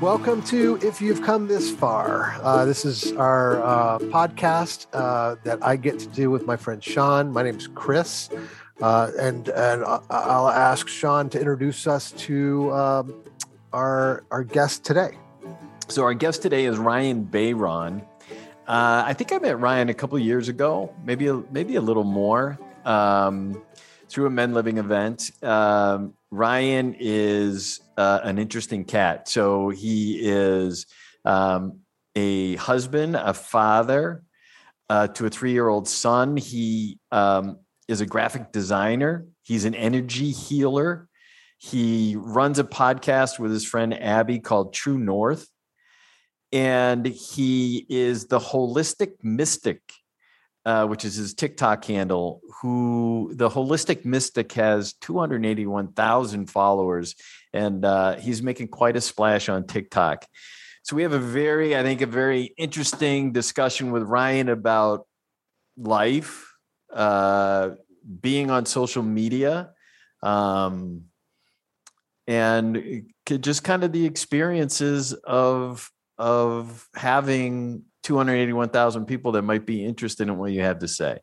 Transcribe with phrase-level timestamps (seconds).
[0.00, 2.36] Welcome to If You've Come This Far.
[2.40, 6.82] Uh, this is our uh, podcast uh, that I get to do with my friend
[6.82, 7.32] Sean.
[7.32, 8.30] My name's Chris,
[8.80, 13.24] uh, and and I'll ask Sean to introduce us to um,
[13.72, 15.18] our our guest today.
[15.88, 18.00] So our guest today is Ryan Bayron.
[18.68, 22.04] Uh, I think I met Ryan a couple years ago, maybe a, maybe a little
[22.04, 23.60] more, um,
[24.08, 25.30] through a Men Living event.
[25.42, 29.28] Um, Ryan is uh, an interesting cat.
[29.28, 30.86] So he is
[31.24, 31.80] um,
[32.14, 34.22] a husband, a father
[34.88, 36.36] uh, to a three year old son.
[36.36, 41.08] He um, is a graphic designer, he's an energy healer.
[41.60, 45.48] He runs a podcast with his friend Abby called True North.
[46.52, 49.82] And he is the holistic mystic
[50.68, 57.14] uh, which is his TikTok handle, who the holistic mystic has 281,000 followers,
[57.54, 60.26] and uh, he's making quite a splash on TikTok.
[60.82, 65.06] So we have a very, I think, a very interesting discussion with Ryan about
[65.78, 66.52] life,
[66.92, 67.70] uh,
[68.20, 69.70] being on social media,
[70.22, 71.04] um,
[72.26, 80.28] and just kind of the experiences of of having 281,000 people that might be interested
[80.28, 81.18] in what you have to say.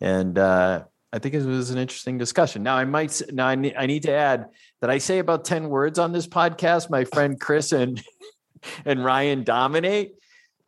[0.00, 2.62] And uh, I think it was an interesting discussion.
[2.62, 4.46] Now, I might now I need, I need to add
[4.80, 6.88] that I say about 10 words on this podcast.
[6.88, 8.00] My friend Chris and
[8.84, 10.12] and Ryan dominate.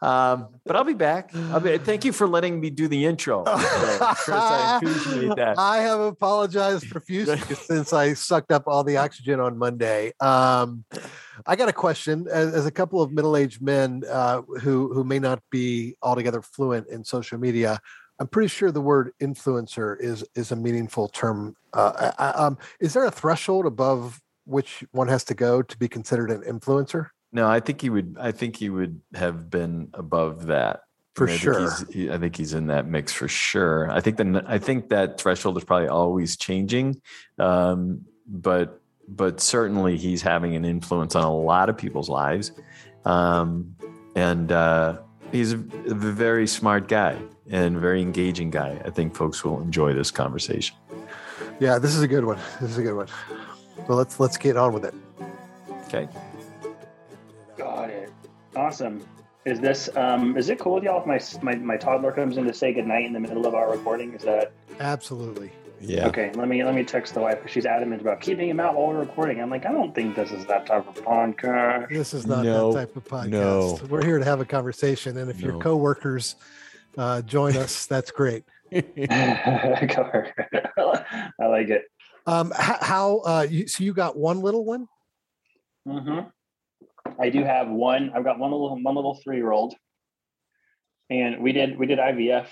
[0.03, 1.31] Um, but I'll be back.
[1.53, 3.45] I'll be, thank you for letting me do the intro.
[3.45, 3.53] So,
[4.17, 5.59] Chris, I appreciate that.
[5.59, 10.13] I have apologized profusely since I sucked up all the oxygen on Monday.
[10.19, 10.85] Um,
[11.47, 12.27] I got a question.
[12.29, 16.89] As, as a couple of middle-aged men uh, who who may not be altogether fluent
[16.89, 17.79] in social media,
[18.19, 21.55] I'm pretty sure the word influencer is is a meaningful term.
[21.73, 25.87] Uh, I, um, is there a threshold above which one has to go to be
[25.87, 27.11] considered an influencer?
[27.33, 28.17] No, I think he would.
[28.21, 30.81] I think he would have been above that
[31.15, 31.71] for I sure.
[31.91, 33.91] He, I think he's in that mix for sure.
[33.91, 37.01] I think that I think that threshold is probably always changing,
[37.39, 42.53] um, but but certainly he's having an influence on a lot of people's lives,
[43.05, 43.77] um,
[44.15, 44.99] and uh,
[45.31, 47.17] he's a, a very smart guy
[47.51, 48.81] and very engaging guy.
[48.85, 50.77] I think folks will enjoy this conversation.
[51.61, 52.39] Yeah, this is a good one.
[52.61, 53.09] This is a good one.
[53.89, 54.95] Well, let's let's get on with it.
[55.87, 56.09] Okay.
[58.57, 59.05] Awesome.
[59.45, 62.45] Is this um is it cool with y'all if my my, my toddler comes in
[62.45, 64.15] to say goodnight in the middle of our recording?
[64.15, 65.53] Is that absolutely?
[65.81, 66.07] Yeah.
[66.07, 68.77] Okay, let me let me text the wife because she's adamant about keeping him out
[68.77, 69.41] while we're recording.
[69.41, 71.89] I'm like, I don't think this is that type of podcast.
[71.89, 73.31] This is not no, that type of podcast.
[73.31, 73.81] No.
[73.89, 75.49] We're here to have a conversation, and if no.
[75.49, 76.37] your coworkers
[76.97, 78.45] uh, join us, that's great.
[78.73, 78.83] I
[81.41, 81.83] like it.
[82.27, 84.87] Um, how, uh, you, so you got one little one?
[85.89, 86.29] Mm-hmm.
[87.21, 88.13] I do have one.
[88.15, 89.75] I've got one little one little three year old,
[91.11, 92.47] and we did we did IVF,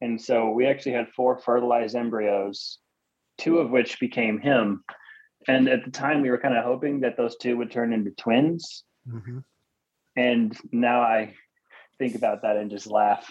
[0.00, 2.78] and so we actually had four fertilized embryos,
[3.38, 4.84] two of which became him.
[5.48, 8.12] And at the time, we were kind of hoping that those two would turn into
[8.12, 8.84] twins.
[9.08, 9.38] Mm-hmm.
[10.16, 11.34] And now I
[11.98, 13.30] think about that and just laugh.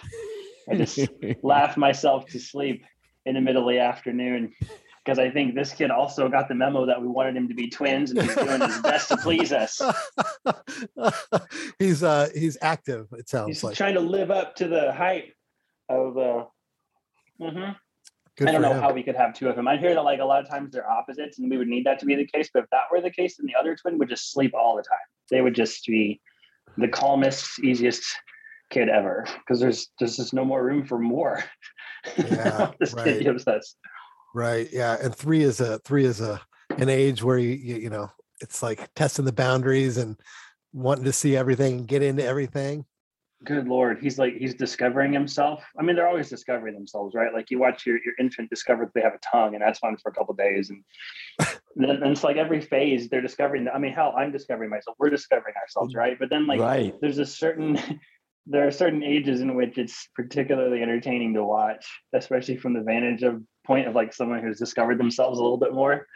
[0.70, 1.00] I just
[1.44, 2.84] laugh myself to sleep
[3.26, 4.54] in the middle of the afternoon
[5.04, 7.70] because I think this kid also got the memo that we wanted him to be
[7.70, 9.82] twins and he's doing his best to please us.
[11.80, 13.76] he's uh he's active, it sounds like he's like.
[13.76, 15.34] trying to live up to the hype
[15.90, 16.46] of uh
[17.40, 17.72] mm-hmm.
[18.48, 18.82] I don't know him.
[18.82, 19.68] how we could have two of them.
[19.68, 22.00] I hear that like a lot of times they're opposites and we would need that
[22.00, 24.10] to be the case, but if that were the case, then the other twin would
[24.10, 24.98] just sleep all the time.
[25.30, 26.22] They would just be
[26.78, 28.04] the calmest, easiest
[28.70, 31.44] kid ever because there's there's just no more room for more.
[32.18, 33.04] Yeah, this right.
[33.04, 33.76] kid gives us.
[34.34, 34.68] Right.
[34.72, 34.98] Yeah.
[35.02, 36.42] And three is a three is a
[36.78, 38.10] an age where you you, you know
[38.42, 40.20] it's like testing the boundaries and
[40.74, 42.86] wanting to see everything and get into everything.
[43.44, 45.64] Good lord, he's like he's discovering himself.
[45.78, 47.34] I mean, they're always discovering themselves, right?
[47.34, 49.98] Like you watch your, your infant discover that they have a tongue, and that's fun
[49.98, 50.84] for a couple days, and
[51.76, 53.68] then and it's like every phase they're discovering.
[53.68, 54.96] I mean, hell, I'm discovering myself.
[55.00, 56.20] We're discovering ourselves, mm, right?
[56.20, 56.94] But then like right.
[57.02, 57.80] there's a certain
[58.46, 63.24] there are certain ages in which it's particularly entertaining to watch, especially from the vantage
[63.24, 66.08] of point of like someone who's discovered themselves a little bit more.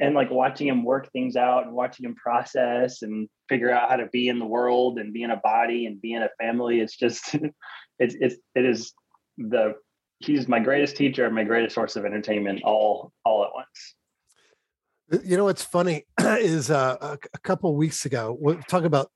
[0.00, 3.96] And like watching him work things out and watching him process and figure out how
[3.96, 6.80] to be in the world and be in a body and be in a family
[6.80, 7.34] it's just
[7.98, 8.92] it's it's it is
[9.38, 9.74] the
[10.20, 15.24] he's my greatest teacher and my greatest source of entertainment all all at once.
[15.24, 19.10] You know what's funny is uh, a, a couple weeks ago we'll talk about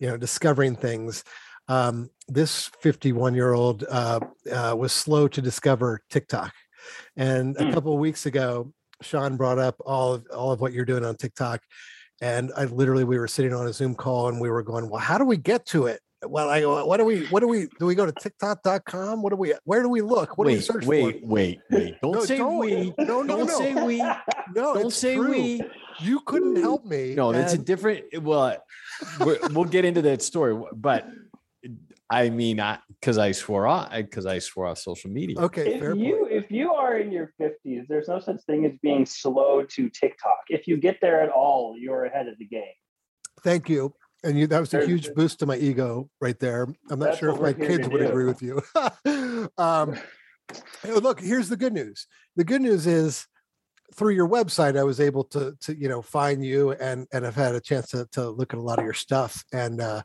[0.00, 1.24] you know discovering things.
[1.68, 4.20] Um, this 51 year old uh,
[4.52, 6.52] uh, was slow to discover tiktok
[7.16, 7.72] and a mm.
[7.72, 8.72] couple of weeks ago,
[9.02, 11.62] Sean brought up all of all of what you're doing on TikTok.
[12.20, 15.00] and I literally we were sitting on a Zoom call and we were going, well,
[15.00, 16.00] how do we get to it?
[16.24, 19.22] Well, I what do we what do we do we go to tiktok.com?
[19.22, 20.38] What do we where do we look?
[20.38, 21.26] What wait, do we search wait, for?
[21.26, 21.78] wait, wait.
[21.78, 21.94] Wait.
[22.00, 22.58] Don't No, say don't.
[22.58, 22.94] we.
[22.98, 23.58] No, no, don't no.
[23.58, 23.98] say we.
[23.98, 25.30] No, Don't say true.
[25.30, 25.62] we.
[26.00, 27.14] You couldn't help me.
[27.14, 28.04] No, that's a different.
[28.22, 28.56] Well,
[29.20, 31.06] we'll get into that story, but
[32.08, 35.38] I mean, I because I, swore off, because I swore off social media.
[35.40, 35.80] okay.
[35.80, 36.32] Fair if you point.
[36.32, 40.38] if you are in your 50s there's no such thing as being slow to tiktok
[40.48, 42.74] if you get there at all you're ahead of the game
[43.42, 43.94] Thank you.
[44.24, 46.66] And you that was a There's- huge boost to my ego right there.
[46.90, 48.08] I'm not sure if my kids would do.
[48.08, 48.62] agree with you.
[49.58, 49.96] um,
[50.84, 52.06] look, here's the good news.
[52.34, 53.26] The good news is
[53.94, 57.36] through your website, I was able to to you know find you and and I've
[57.36, 59.44] had a chance to to look at a lot of your stuff.
[59.52, 60.02] And uh,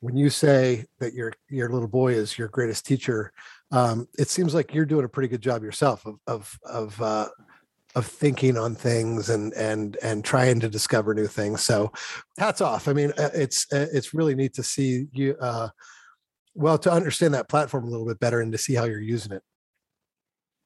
[0.00, 3.32] when you say that your your little boy is your greatest teacher,
[3.72, 7.28] um, it seems like you're doing a pretty good job yourself of of of uh,
[7.94, 11.62] of thinking on things and and and trying to discover new things.
[11.62, 11.92] So
[12.38, 12.88] hats off.
[12.88, 15.36] I mean, uh, it's uh, it's really neat to see you.
[15.40, 15.68] Uh,
[16.54, 19.32] well, to understand that platform a little bit better and to see how you're using
[19.32, 19.42] it.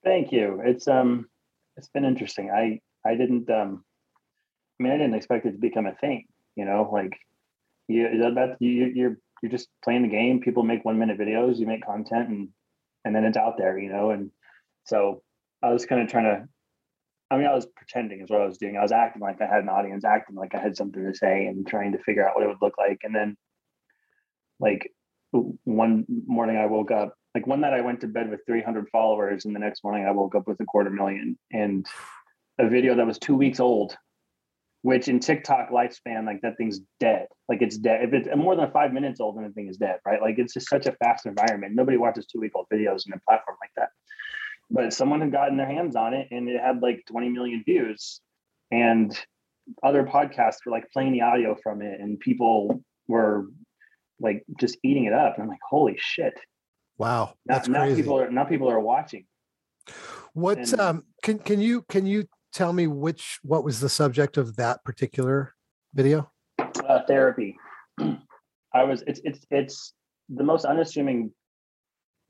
[0.04, 1.28] thank you it's um
[1.76, 3.84] it's been interesting i i didn't um
[4.78, 6.26] i mean i didn't expect it to become a thing
[6.56, 7.16] you know like
[7.88, 11.58] you that, that you you're you're just playing the game people make one minute videos
[11.58, 12.48] you make content and
[13.04, 14.30] and then it's out there you know and
[14.86, 15.22] so
[15.62, 16.48] i was kind of trying to
[17.30, 18.76] i mean i was pretending is what i was doing.
[18.76, 21.46] I was acting like i had an audience acting like i had something to say
[21.46, 23.00] and trying to figure out what it would look like.
[23.02, 23.36] And then
[24.60, 24.90] like
[25.64, 29.46] one morning i woke up like one night i went to bed with 300 followers
[29.46, 31.38] and the next morning i woke up with a quarter million.
[31.50, 31.86] And
[32.58, 33.96] a video that was two weeks old
[34.82, 37.26] which in tiktok lifespan like that thing's dead.
[37.48, 38.00] Like it's dead.
[38.02, 40.20] If it's more than five minutes old then the thing is dead right?
[40.20, 41.74] Like it's just such a fast environment.
[41.74, 43.88] Nobody watches two week old videos in a platform like that.
[44.70, 48.20] But someone had gotten their hands on it and it had like 20 million views
[48.70, 49.16] and
[49.82, 53.46] other podcasts were like playing the audio from it and people were
[54.20, 55.34] like just eating it up.
[55.34, 56.34] And i'm like holy shit.
[56.98, 58.02] Wow, now, that's now crazy.
[58.02, 59.26] people are now people are watching.
[60.34, 64.56] What um, can can you can you tell me which what was the subject of
[64.56, 65.54] that particular
[65.94, 66.30] video?
[66.88, 67.56] uh, therapy.
[68.74, 69.94] I was it's it's it's
[70.28, 71.32] the most unassuming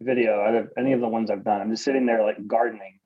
[0.01, 1.61] video out of any of the ones i've done.
[1.61, 2.99] I'm just sitting there like gardening.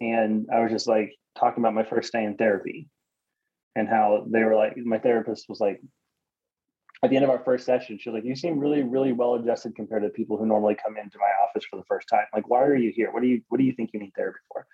[0.00, 2.88] And i was just like talking about my first day in therapy
[3.74, 5.80] and how they were like my therapist was like
[7.02, 9.34] at the end of our first session she was like you seem really really well
[9.34, 12.24] adjusted compared to people who normally come into my office for the first time.
[12.32, 13.12] Like why are you here?
[13.12, 14.66] What do you what do you think you need therapy for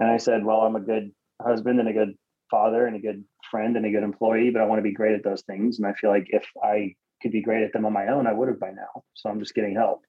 [0.00, 1.10] and i said well i'm a good
[1.40, 2.14] husband and a good
[2.50, 5.14] father and a good friend and a good employee, but I want to be great
[5.14, 5.78] at those things.
[5.78, 8.32] And I feel like if I could be great at them on my own, I
[8.32, 9.02] would have by now.
[9.14, 10.02] So I'm just getting help.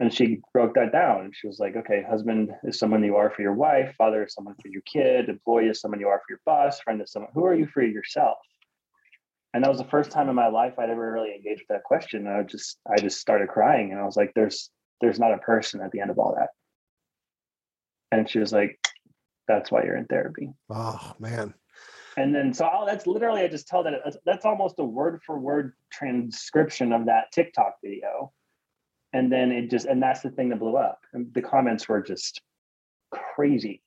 [0.00, 1.30] And she broke that down.
[1.32, 4.56] She was like, okay, husband is someone you are for your wife, father is someone
[4.60, 7.44] for your kid, employee is someone you are for your boss, friend is someone, who
[7.44, 8.38] are you for yourself?
[9.54, 11.84] And that was the first time in my life I'd ever really engaged with that
[11.84, 12.26] question.
[12.26, 14.70] And I just, I just started crying and I was like, there's,
[15.00, 16.48] there's not a person at the end of all that.
[18.12, 18.78] And she was like,
[19.48, 21.52] that's why you're in therapy Oh man,
[22.16, 25.20] and then so I'll, that's literally I just tell that that's, that's almost a word
[25.24, 28.32] for word transcription of that TikTok video,
[29.12, 31.00] and then it just and that's the thing that blew up.
[31.12, 32.40] And the comments were just
[33.10, 33.82] crazy.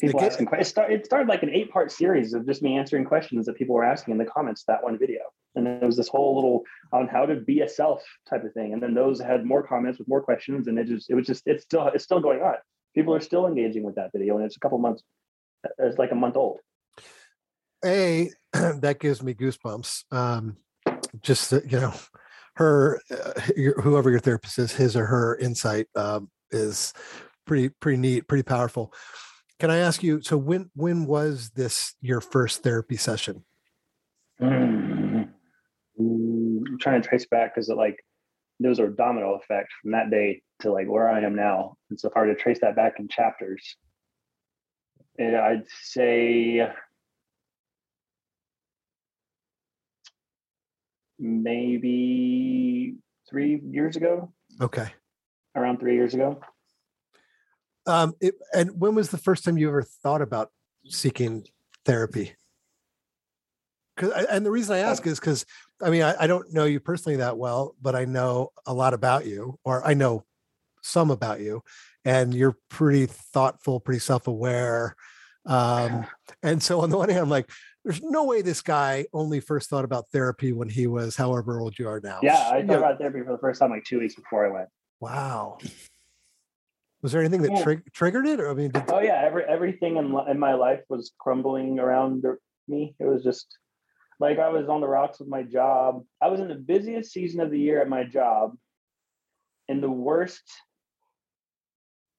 [0.00, 0.68] People Again- asking questions.
[0.68, 3.56] It, start, it started like an eight part series of just me answering questions that
[3.56, 5.20] people were asking in the comments that one video,
[5.54, 8.52] and then there was this whole little on how to be a self type of
[8.54, 11.26] thing, and then those had more comments with more questions, and it just it was
[11.26, 12.56] just it's still it's still going on.
[12.94, 15.02] People are still engaging with that video, and it's a couple months.
[15.78, 16.58] It's like a month old.
[17.84, 20.04] a that gives me goosebumps.
[20.12, 20.56] Um,
[21.22, 21.94] just that, you know,
[22.56, 26.92] her uh, your, whoever your therapist is, his or her insight um, is
[27.46, 28.92] pretty pretty neat, pretty powerful.
[29.58, 30.22] Can I ask you?
[30.22, 33.44] So when when was this your first therapy session?
[34.40, 35.28] Mm.
[36.00, 38.04] Mm, I'm trying to trace back because it like
[38.60, 41.76] there was a domino effect from that day to like where I am now.
[41.90, 43.76] And so if I were to trace that back in chapters,
[45.18, 46.68] and I'd say
[51.18, 52.96] maybe
[53.28, 54.88] three years ago, Okay.
[55.56, 56.40] around three years ago.
[57.86, 60.50] Um, it, and when was the first time you ever thought about
[60.86, 61.44] seeking
[61.84, 62.34] therapy?
[63.96, 65.46] Cause, and the reason I ask is because
[65.82, 68.94] I mean I, I don't know you personally that well, but I know a lot
[68.94, 70.24] about you, or I know
[70.82, 71.62] some about you,
[72.04, 74.96] and you're pretty thoughtful, pretty self-aware.
[75.46, 76.06] Um,
[76.42, 77.50] and so on the one hand, I'm like,
[77.84, 81.78] there's no way this guy only first thought about therapy when he was however old
[81.78, 82.18] you are now.
[82.22, 84.50] Yeah, I thought know, about therapy for the first time like two weeks before I
[84.50, 84.68] went.
[85.00, 85.58] Wow.
[87.02, 87.62] Was there anything that Yeah.
[87.62, 88.40] trig- triggered it?
[88.40, 92.24] Or I mean, did, Oh yeah, every everything in in my life was crumbling around
[92.66, 92.96] me.
[92.98, 93.58] It was just
[94.24, 96.02] like I was on the rocks with my job.
[96.22, 98.56] I was in the busiest season of the year at my job,
[99.68, 100.42] in the worst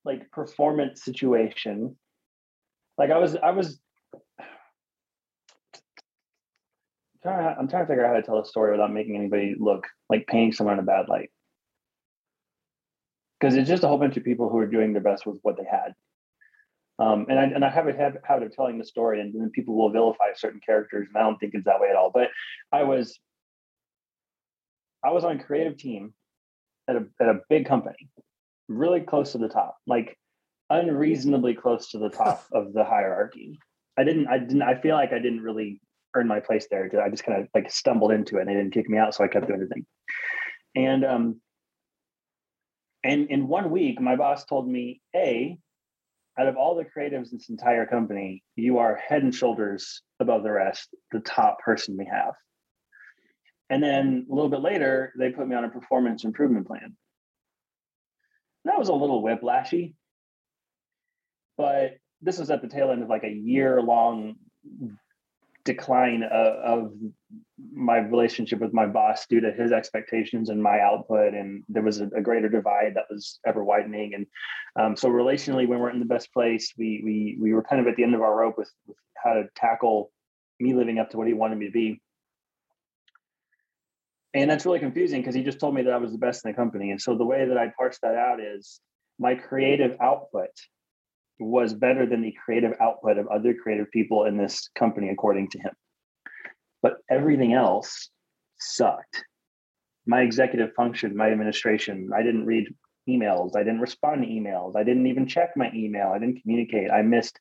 [0.06, 1.96] like performance situation.
[3.00, 3.80] Like I was, I was.
[7.24, 9.88] Trying, I'm trying to figure out how to tell a story without making anybody look
[10.08, 11.32] like painting someone in a bad light.
[13.40, 15.58] Because it's just a whole bunch of people who are doing their best with what
[15.58, 15.96] they had.
[16.98, 19.76] Um, and I and I have a habit of telling the story, and then people
[19.76, 22.10] will vilify certain characters, and I don't think it's that way at all.
[22.14, 22.30] But
[22.72, 23.20] I was,
[25.04, 26.14] I was on a creative team
[26.88, 28.10] at a at a big company,
[28.70, 30.18] really close to the top, like
[30.70, 33.60] unreasonably close to the top of the hierarchy.
[33.98, 35.82] I didn't, I didn't, I feel like I didn't really
[36.16, 36.90] earn my place there.
[37.04, 39.24] I just kind of like stumbled into it, and they didn't kick me out, so
[39.24, 39.86] I kept doing the thing.
[40.76, 41.42] And um,
[43.04, 45.58] and in one week, my boss told me, "A,
[46.38, 50.44] out of all the creatives in this entire company, you are head and shoulders above
[50.44, 52.34] the rest, the top person we have.
[53.70, 56.96] And then a little bit later, they put me on a performance improvement plan.
[58.66, 59.94] That was a little whiplashy,
[61.58, 64.36] but this was at the tail end of like a year long
[65.64, 66.94] decline of, of
[67.74, 72.02] my relationship with my boss due to his expectations and my output and there was
[72.02, 74.14] a, a greater divide that was ever widening.
[74.14, 74.26] And
[74.78, 76.74] um, so relationally when we weren't in the best place.
[76.78, 79.34] We we we were kind of at the end of our rope with, with how
[79.34, 80.12] to tackle
[80.60, 82.02] me living up to what he wanted me to be.
[84.34, 86.52] And that's really confusing because he just told me that i was the best in
[86.52, 86.92] the company.
[86.92, 88.82] And so the way that i parse that out is
[89.18, 90.50] my creative output
[91.40, 95.60] was better than the creative output of other creative people in this company according to
[95.60, 95.72] him
[96.82, 98.10] but everything else
[98.60, 99.24] sucked.
[100.06, 102.68] My executive function, my administration, I didn't read
[103.10, 106.92] emails, I didn't respond to emails, I didn't even check my email, I didn't communicate,
[106.92, 107.40] I missed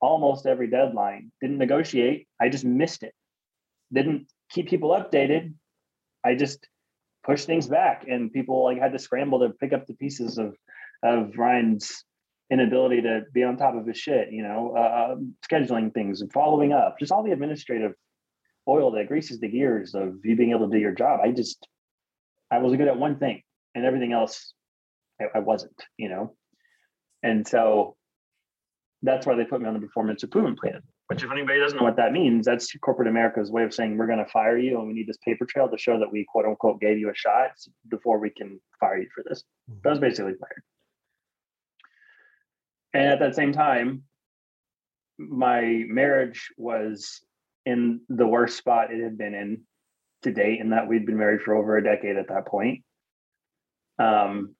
[0.00, 3.14] almost every deadline, didn't negotiate, I just missed it.
[3.92, 5.54] Didn't keep people updated,
[6.24, 6.66] I just
[7.24, 10.56] pushed things back and people like had to scramble to pick up the pieces of
[11.02, 12.04] of Ryan's
[12.50, 15.16] inability to be on top of his shit, you know, uh,
[15.48, 17.92] scheduling things and following up, just all the administrative
[18.68, 21.20] oil that greases the gears of you being able to do your job.
[21.22, 21.66] I just,
[22.50, 23.42] I was good at one thing
[23.74, 24.52] and everything else
[25.20, 26.34] I, I wasn't, you know?
[27.22, 27.96] And so
[29.02, 31.84] that's why they put me on the performance improvement plan, which if anybody doesn't know
[31.84, 34.88] what that means, that's corporate America's way of saying we're going to fire you and
[34.88, 37.50] we need this paper trail to show that we quote unquote gave you a shot
[37.88, 39.44] before we can fire you for this.
[39.70, 39.80] Mm-hmm.
[39.84, 40.62] That was basically fired.
[42.94, 44.04] And at that same time,
[45.18, 47.20] my marriage was
[47.66, 49.62] in the worst spot it had been in
[50.22, 52.82] to date, in that we'd been married for over a decade at that point.
[53.98, 54.54] Um,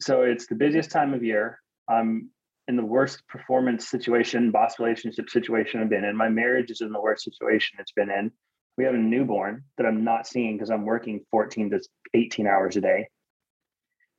[0.00, 1.60] so it's the busiest time of year.
[1.88, 2.30] I'm
[2.66, 6.16] in the worst performance situation, boss relationship situation I've been in.
[6.16, 8.32] My marriage is in the worst situation it's been in.
[8.78, 11.80] We have a newborn that I'm not seeing because I'm working 14 to
[12.14, 13.08] 18 hours a day,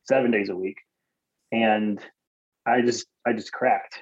[0.03, 0.77] seven days a week.
[1.51, 1.99] And
[2.65, 4.01] I just, I just cracked.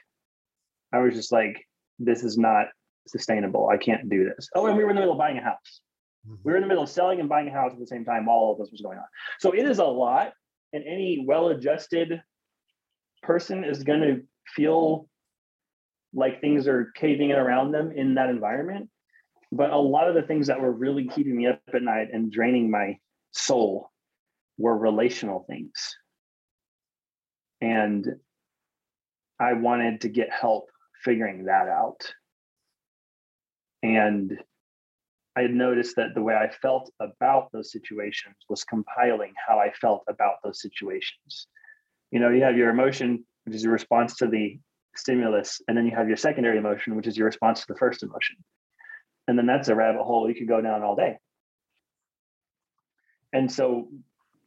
[0.94, 1.66] I was just like,
[2.00, 2.68] this is not
[3.08, 3.70] sustainable.
[3.70, 4.50] I can't do this.
[4.56, 5.82] Oh, and we were in the middle of buying a house.
[6.28, 6.36] Mm-hmm.
[6.44, 8.26] We were in the middle of selling and buying a house at the same time
[8.26, 9.06] while all of this was going on.
[9.40, 10.34] So it is a lot.
[10.74, 12.22] And any well adjusted
[13.24, 14.22] person is going to
[14.56, 15.08] feel
[16.14, 18.90] like things are caving in around them in that environment.
[19.52, 22.32] But a lot of the things that were really keeping me up at night and
[22.32, 22.98] draining my
[23.32, 23.90] soul
[24.58, 25.74] were relational things.
[27.60, 28.08] And
[29.40, 30.70] I wanted to get help
[31.04, 32.14] figuring that out.
[33.84, 34.38] And
[35.36, 39.72] I had noticed that the way I felt about those situations was compiling how I
[39.72, 41.48] felt about those situations.
[42.12, 44.60] You know, you have your emotion, which is your response to the
[44.96, 48.04] stimulus, and then you have your secondary emotion, which is your response to the first
[48.04, 48.36] emotion.
[49.28, 51.18] And then that's a rabbit hole you could go down all day.
[53.32, 53.88] And so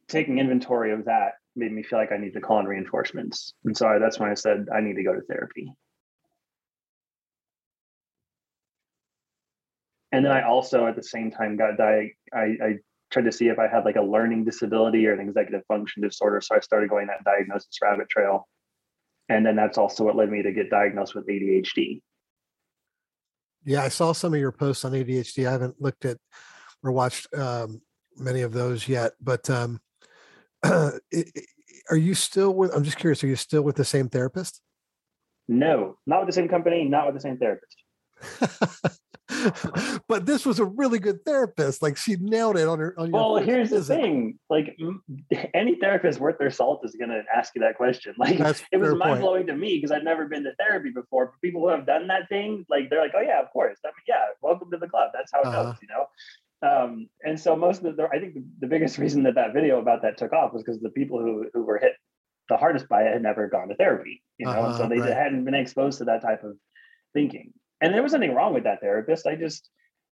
[0.07, 3.53] taking inventory of that made me feel like I need to call in reinforcements.
[3.63, 5.73] And so that's when I said I need to go to therapy.
[10.15, 12.77] And then I also at the same time got di- I, I
[13.11, 16.39] tried to see if I had like a learning disability or an executive function disorder.
[16.39, 18.47] So I started going that diagnosis rabbit trail.
[19.27, 22.01] And then that's also what led me to get diagnosed with ADHD.
[23.65, 25.45] Yeah, I saw some of your posts on ADHD.
[25.45, 26.15] I haven't looked at
[26.81, 27.81] or watched um,
[28.15, 29.81] many of those yet, but um,
[30.63, 31.01] are
[31.91, 32.73] you still with?
[32.73, 33.21] I'm just curious.
[33.21, 34.61] Are you still with the same therapist?
[35.49, 37.75] No, not with the same company, not with the same therapist.
[40.07, 41.81] but this was a really good therapist.
[41.81, 42.93] Like she nailed it on her.
[42.97, 44.77] On well, here's the thing: like
[45.53, 48.13] any therapist worth their salt is going to ask you that question.
[48.25, 51.27] Like That's it was mind blowing to me because I'd never been to therapy before.
[51.27, 53.77] But people who have done that thing, like they're like, "Oh yeah, of course.
[53.83, 55.11] I mean, yeah, welcome to the club.
[55.13, 55.63] That's how it uh-huh.
[55.63, 56.05] goes," you know.
[56.67, 59.79] Um, and so most of the, I think the, the biggest reason that that video
[59.79, 61.93] about that took off was because the people who who were hit
[62.49, 65.13] the hardest by it had never gone to therapy, you know, uh-huh, so they right.
[65.13, 66.57] hadn't been exposed to that type of
[67.13, 67.53] thinking.
[67.85, 69.27] And there was nothing wrong with that therapist.
[69.27, 69.69] I just,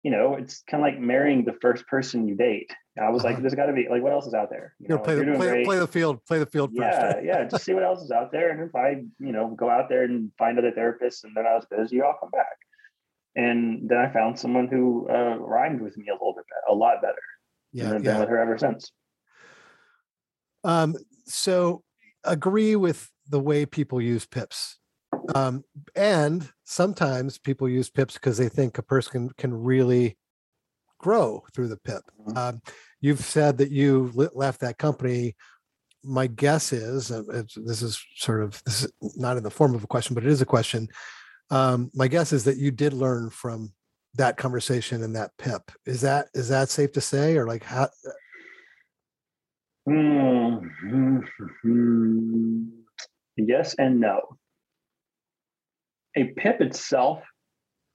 [0.03, 2.71] you know, it's kind of like marrying the first person you date.
[3.01, 3.33] I was uh-huh.
[3.33, 4.74] like, there's got to be like, what else is out there?
[4.79, 6.71] You, know, play, the, play, play, the field, play the field.
[6.74, 7.25] Yeah, first.
[7.25, 9.89] yeah, just see what else is out there, and if I, you know, go out
[9.89, 12.57] there and find other therapists, and then I was busy, I'll come back.
[13.36, 17.01] And then I found someone who uh, rhymed with me a little bit, a lot
[17.01, 17.15] better.
[17.71, 18.13] Yeah, and I've yeah.
[18.13, 18.91] been with her ever since.
[20.63, 20.95] Um,
[21.25, 21.83] so
[22.24, 24.79] agree with the way people use pips
[25.35, 25.63] um,
[25.95, 30.17] and sometimes people use pips because they think a person can, can really
[30.99, 32.37] grow through the pip mm-hmm.
[32.37, 32.61] um,
[33.01, 35.35] you've said that you left that company.
[36.03, 37.23] My guess is uh,
[37.55, 40.29] this is sort of this is not in the form of a question but it
[40.29, 40.87] is a question.
[41.49, 43.73] Um, my guess is that you did learn from
[44.15, 47.37] that conversation and that pip is that is that safe to say?
[47.37, 47.89] Or like how
[49.87, 51.17] mm-hmm.
[53.37, 54.37] yes and no
[56.17, 57.24] a PIP itself,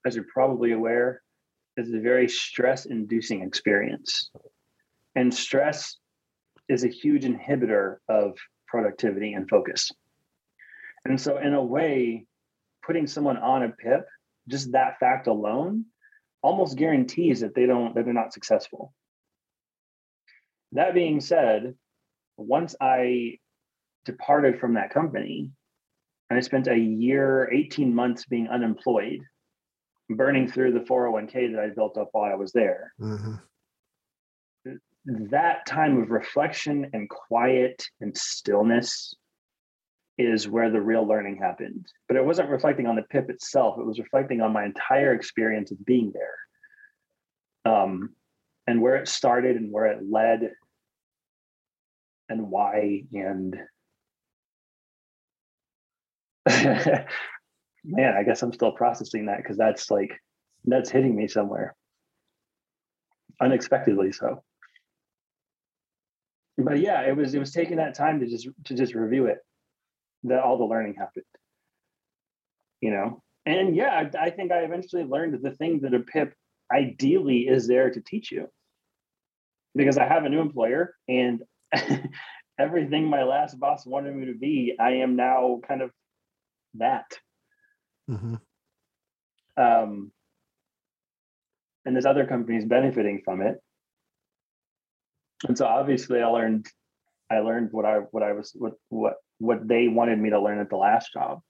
[0.07, 1.23] as you're probably aware,
[1.77, 4.31] is a very stress inducing experience.
[5.17, 5.97] And stress
[6.69, 8.39] is a huge inhibitor of
[8.69, 9.91] productivity and focus.
[11.05, 12.27] And so, in a way,
[12.87, 14.07] putting someone on a PIP,
[14.49, 15.87] just that fact alone,
[16.43, 18.95] almost guarantees that they don't that they're not successful.
[20.73, 21.75] That being said,
[22.37, 23.39] once I
[24.05, 25.51] departed from that company,
[26.33, 29.21] and I spent a year, 18 months being unemployed,
[30.09, 32.95] burning through the 401k that I built up while I was there.
[32.99, 33.35] Mm-hmm.
[35.29, 39.15] That time of reflection and quiet and stillness
[40.17, 41.85] is where the real learning happened.
[42.09, 45.71] But it wasn't reflecting on the PIP itself, it was reflecting on my entire experience
[45.71, 47.71] of being there.
[47.75, 48.15] Um,
[48.67, 50.53] and where it started and where it led
[52.31, 53.55] and why and
[57.85, 60.13] man, I guess I'm still processing that because that's like
[60.65, 61.75] that's hitting me somewhere
[63.41, 64.43] unexpectedly so.
[66.59, 69.39] But yeah, it was it was taking that time to just to just review it
[70.25, 71.25] that all the learning happened.
[72.81, 76.35] You know, and yeah, I, I think I eventually learned the thing that a PIP
[76.73, 78.49] ideally is there to teach you
[79.75, 81.43] because I have a new employer and
[82.59, 85.91] everything my last boss wanted me to be, I am now kind of
[86.75, 87.07] that.
[88.11, 88.35] Mm-hmm.
[89.57, 90.13] Um,
[91.85, 93.57] and there's other companies benefiting from it.
[95.49, 96.67] And so obviously I learned
[97.31, 100.61] I learned what I what I was what what what they wanted me to learn
[100.61, 101.41] at the last job.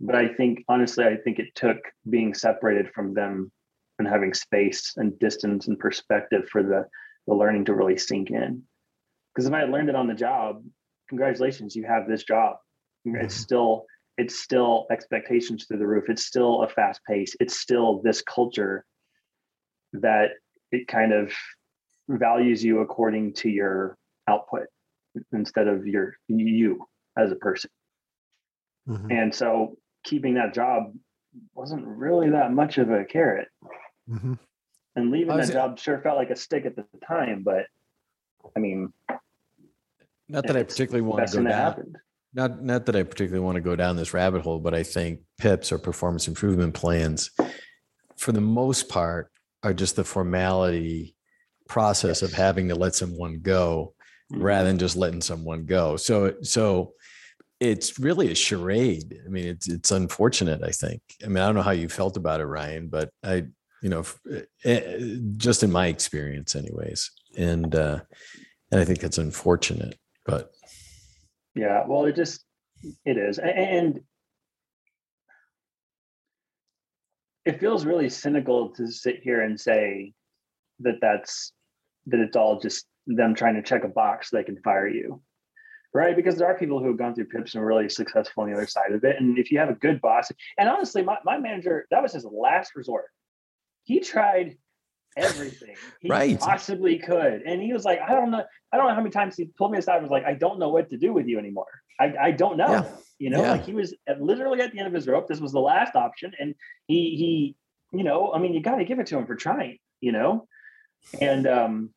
[0.00, 3.50] But I think honestly, I think it took being separated from them
[3.98, 6.86] and having space and distance and perspective for the
[7.26, 8.62] the learning to really sink in.
[9.34, 10.62] Because if I had learned it on the job,
[11.08, 12.56] congratulations, you have this job.
[13.06, 13.24] Mm-hmm.
[13.24, 13.86] It's still
[14.18, 16.04] it's still expectations through the roof.
[16.08, 17.36] It's still a fast pace.
[17.40, 18.84] It's still this culture
[19.92, 20.30] that
[20.72, 21.32] it kind of
[22.08, 23.96] values you according to your
[24.28, 24.66] output
[25.32, 27.70] instead of your you as a person.
[28.88, 29.10] Mm-hmm.
[29.10, 30.94] And so keeping that job
[31.54, 33.48] wasn't really that much of a carrot.
[34.08, 34.34] Mm-hmm.
[34.94, 37.66] And leaving that job sure felt like a stick at the time, but
[38.56, 38.92] I mean,
[40.28, 41.52] not that I particularly want to go down.
[41.52, 41.96] Happened.
[42.36, 45.20] Not not that I particularly want to go down this rabbit hole, but I think
[45.38, 47.30] PIPs or performance improvement plans,
[48.18, 51.16] for the most part, are just the formality
[51.66, 53.94] process of having to let someone go
[54.30, 54.42] mm-hmm.
[54.42, 55.96] rather than just letting someone go.
[55.96, 56.92] So so
[57.58, 59.18] it's really a charade.
[59.24, 60.62] I mean, it's it's unfortunate.
[60.62, 61.00] I think.
[61.24, 63.44] I mean, I don't know how you felt about it, Ryan, but I,
[63.80, 64.98] you know, eh, eh,
[65.38, 68.00] just in my experience, anyways, and uh,
[68.70, 69.98] and I think it's unfortunate.
[70.26, 70.50] But
[71.56, 72.44] yeah, well, it just
[73.04, 74.00] it is, and
[77.44, 80.12] it feels really cynical to sit here and say
[80.80, 81.52] that that's
[82.06, 85.20] that it's all just them trying to check a box so they can fire you
[85.94, 86.14] right?
[86.14, 88.54] Because there are people who have gone through pips and are really successful on the
[88.54, 91.38] other side of it and if you have a good boss and honestly my, my
[91.38, 93.06] manager that was his last resort.
[93.84, 94.58] He tried
[95.16, 96.38] everything he right.
[96.38, 97.42] possibly could.
[97.42, 99.72] And he was like, I don't know, I don't know how many times he pulled
[99.72, 101.82] me aside and was like, I don't know what to do with you anymore.
[101.98, 102.70] I, I don't know.
[102.70, 102.88] Yeah.
[103.18, 103.52] You know, yeah.
[103.52, 105.26] like he was at, literally at the end of his rope.
[105.26, 106.32] This was the last option.
[106.38, 106.54] And
[106.86, 107.56] he he
[107.92, 110.46] you know, I mean, you got to give it to him for trying, you know,
[111.20, 111.90] and um,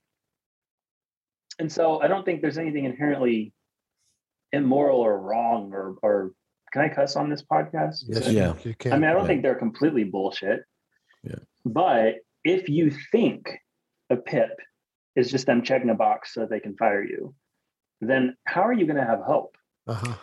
[1.57, 3.53] and so I don't think there's anything inherently
[4.51, 6.31] immoral or wrong or or
[6.71, 8.03] can I cuss on this podcast?
[8.07, 8.53] Yes, Yeah.
[8.63, 8.93] you, you can.
[8.93, 9.27] I mean, I don't Right.
[9.27, 10.63] think they're completely bullshit.
[11.23, 11.39] Yeah.
[11.65, 13.49] But if you think
[14.09, 14.51] a PIP
[15.15, 17.35] is just them checking a box so they can fire you,
[18.01, 19.57] then how are you going to have hope?
[19.87, 20.15] uh-huh.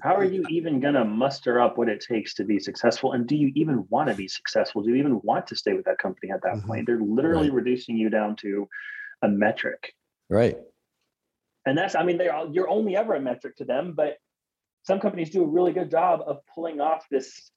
[0.00, 3.14] How are you even going to muster up what it takes to be successful?
[3.14, 4.80] And do you even want to be successful?
[4.82, 6.66] Do you even want to stay with that company at that Mhm.
[6.68, 6.86] point?
[6.86, 7.56] They're literally Right.
[7.56, 8.68] reducing you down to
[9.22, 9.92] a metric.
[10.30, 10.56] Right.
[11.66, 14.18] And that's, I mean, they're all, you're only ever a metric to them, but
[14.84, 17.50] some companies do a really good job of pulling off this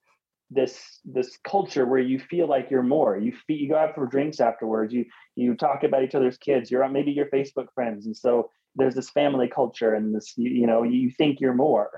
[0.54, 3.16] this this culture where you feel like you're more.
[3.16, 4.92] You feel, you go out for drinks afterwards.
[4.92, 5.04] You
[5.36, 6.70] you talk about each other's kids.
[6.70, 10.50] You're on maybe your Facebook friends, and so there's this family culture and this you,
[10.50, 11.90] you know you think you're more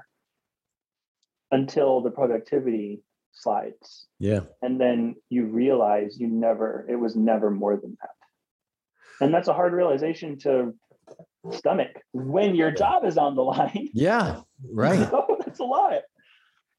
[1.50, 4.40] until the productivity slides, Yeah.
[4.62, 9.52] and then you realize you never it was never more than that, and that's a
[9.54, 10.74] hard realization to
[11.52, 13.88] stomach when your job is on the line.
[13.92, 14.40] Yeah.
[14.72, 15.10] Right.
[15.10, 16.00] So that's a lot.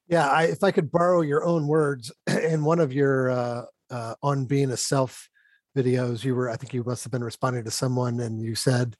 [0.07, 4.15] Yeah, I, if I could borrow your own words in one of your uh, uh,
[4.21, 5.29] on being a self
[5.75, 8.95] videos, you were I think you must have been responding to someone, and you said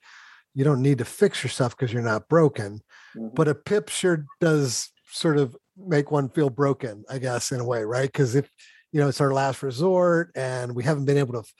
[0.53, 2.81] you don't need to fix yourself because you're not broken,
[3.15, 3.35] Mhm.
[3.35, 7.65] but a pip sure does sort of make one feel broken, I guess, in a
[7.65, 8.09] way, right?
[8.11, 8.49] Because if
[8.91, 11.53] you know it's our last resort, and we haven't been able to f-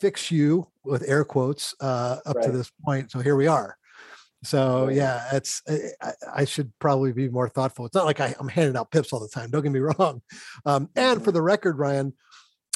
[0.00, 3.76] fix you with air quotes uh, up to this point, so here we are.
[4.44, 7.86] So yeah, it's I, I- I should probably be more thoughtful.
[7.86, 9.50] It's not like I, I'm handing out pips all the time.
[9.50, 10.22] Don't get me wrong.
[10.64, 12.12] Um, and for the record, Ryan,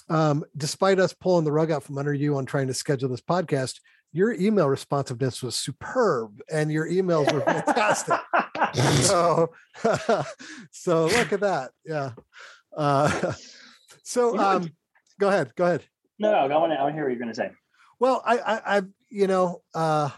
[0.09, 3.21] um, despite us pulling the rug out from under you on trying to schedule this
[3.21, 3.79] podcast,
[4.13, 8.19] your email responsiveness was superb, and your emails were fantastic.
[9.05, 9.53] so,
[10.73, 11.71] so look at that.
[11.85, 12.13] Yeah.
[12.77, 13.33] Uh,
[14.03, 14.71] so um,
[15.21, 15.53] go ahead.
[15.57, 15.85] Go ahead.
[16.19, 16.79] no, no, I want to.
[16.79, 17.51] I want to hear what you're going to say.
[18.01, 20.11] Well, I, I, I, you know, uh,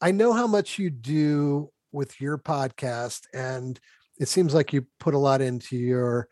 [0.00, 3.78] I know how much you do with your podcast, and
[4.18, 6.28] it seems like you put a lot into your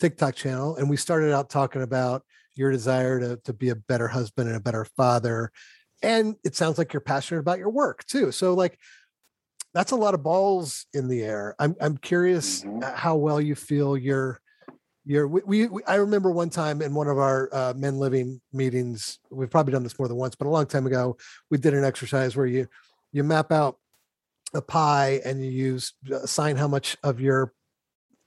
[0.00, 0.76] TikTok channel.
[0.76, 2.22] And we started out talking about
[2.54, 5.50] your desire to to be a better husband and a better father,
[6.02, 8.30] and it sounds like you're passionate about your work too.
[8.32, 8.78] So, like,
[9.74, 11.54] that's a lot of balls in the air.
[11.58, 12.82] I'm I'm curious Mhm.
[12.82, 14.40] uh, how well you feel you're
[15.04, 18.40] you're we, we, we I remember one time in one of our uh, men living
[18.52, 21.16] meetings, we've probably done this more than once, but a long time ago,
[21.50, 22.68] we did an exercise where you
[23.12, 23.78] you map out
[24.54, 27.52] a pie and you use assign how much of your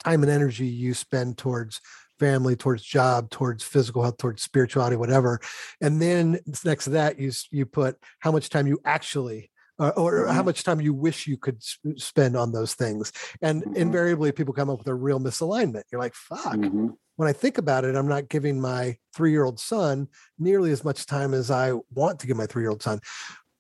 [0.03, 1.81] time and energy you spend towards
[2.19, 5.39] family towards job towards physical health towards spirituality whatever
[5.81, 10.27] and then next to that you you put how much time you actually uh, or
[10.27, 10.45] how Mhm.
[10.45, 13.75] much time you wish you could s- spend on those things and Mhm.
[13.75, 16.95] invariably people come up with a real misalignment you're like fuck Mhm.
[17.17, 20.07] when I think about it, I'm not giving my three year old son
[20.39, 22.99] nearly as much time as I want to give my three year old son.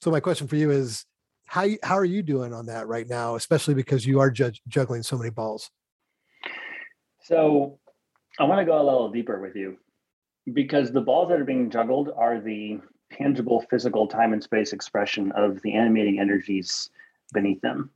[0.01, 1.05] So my question for you is
[1.51, 5.03] how how are you doing on that right now, especially because you are judge, juggling
[5.03, 5.69] so many balls?
[7.23, 7.77] So
[8.39, 9.75] I want to go a little deeper with you
[10.53, 12.79] because the balls that are being juggled are the
[13.11, 16.89] tangible physical time and space expression of the animating energies
[17.33, 17.89] beneath them.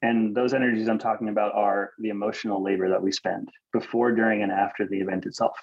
[0.00, 4.42] And those energies I'm talking about are the emotional labor that we spend before, during,
[4.42, 5.58] and after the event itself.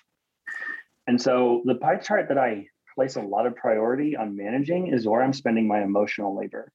[1.07, 5.07] And so the pie chart that I place a lot of priority on managing is
[5.07, 6.71] where I'm spending my emotional labor.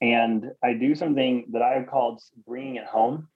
[0.00, 3.28] And I do something that I've called bringing it home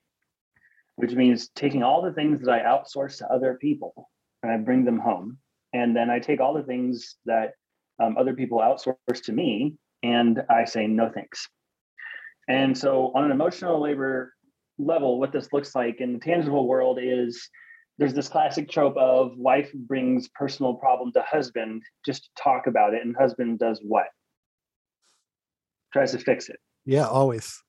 [0.97, 4.11] which means taking all the things that I outsource to other people
[4.43, 5.39] and I bring them home.
[5.73, 7.55] And then I take all the things that
[8.03, 11.49] um, other people outsource to me and I say, no thanks.
[12.49, 14.35] And so, on an emotional labor
[14.77, 17.49] level, what this looks like in the tangible world is
[17.99, 22.95] there's this classic trope of wife brings personal problem to husband just to talk about
[22.95, 23.05] it.
[23.05, 24.07] And husband does what?
[25.93, 26.59] Tries to fix it.
[26.85, 27.63] Yeah, always.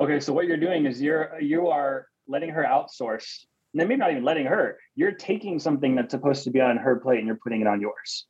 [0.00, 3.44] Okay, so what you're doing is you're you are letting her outsource.
[3.72, 4.78] And then maybe not even letting her.
[4.94, 7.80] You're taking something that's supposed to be on her plate and you're putting it on
[7.80, 8.26] yours.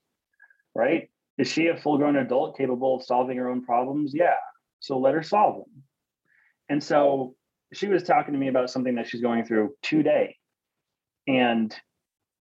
[0.75, 1.11] Right?
[1.39, 4.13] Is she a full-grown adult capable of solving her own problems?
[4.15, 4.35] Yeah.
[4.81, 5.83] So let her solve them.
[6.69, 7.35] And so
[7.73, 10.37] she was talking to me about something that she's going through today.
[11.27, 11.75] And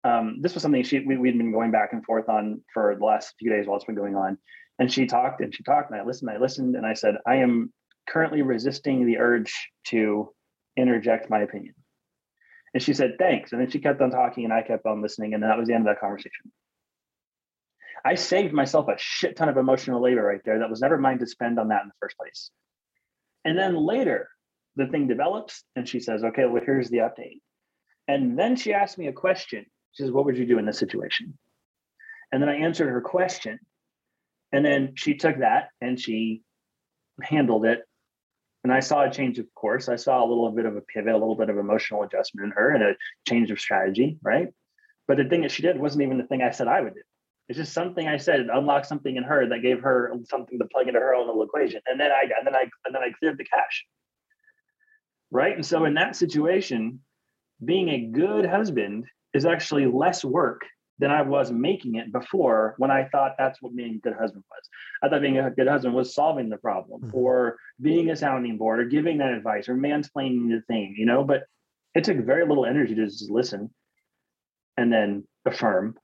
[0.03, 3.05] um, this was something she we, we'd been going back and forth on for the
[3.05, 4.37] last few days while it's been going on.
[4.81, 7.35] And she talked and she talked and I listened, I listened, and I said, I
[7.35, 7.71] am
[8.09, 9.53] currently resisting the urge
[9.89, 10.33] to
[10.75, 11.75] interject my opinion.
[12.73, 13.51] And she said, thanks.
[13.51, 15.35] And then she kept on talking and I kept on listening.
[15.35, 16.51] And that was the end of that conversation.
[18.03, 21.19] I saved myself a shit ton of emotional labor right there that was never mine
[21.19, 22.49] to spend on that in the first place.
[23.45, 24.29] And then later,
[24.77, 27.41] the thing develops and she says, okay, well, here's the update.
[28.07, 30.79] And then she asked me a question She says, What would you do in this
[30.79, 31.37] situation?
[32.31, 33.59] And then I answered her question.
[34.51, 36.41] And then she took that and she
[37.21, 37.83] handled it.
[38.63, 39.89] And I saw a change of course.
[39.89, 42.51] I saw a little bit of a pivot, a little bit of emotional adjustment in
[42.51, 42.95] her and a
[43.27, 44.49] change of strategy, right?
[45.07, 47.01] But the thing that she did wasn't even the thing I said I would do.
[47.49, 50.87] It's just something I said unlocked something in her that gave her something to plug
[50.87, 51.81] into her own little equation.
[51.85, 53.85] And then I and then I and then I cleared the cache.
[55.31, 55.55] Right.
[55.55, 56.99] And so in that situation,
[57.63, 60.61] being a good husband is actually less work
[61.01, 64.43] than I was making it before when I thought that's what being a good husband
[64.49, 64.69] was.
[65.01, 67.17] I thought being a good husband was solving the problem mm-hmm.
[67.17, 71.23] or being a sounding board or giving that advice or mansplaining the thing, you know,
[71.23, 71.41] but
[71.95, 73.71] it took very little energy to just listen
[74.77, 75.97] and then affirm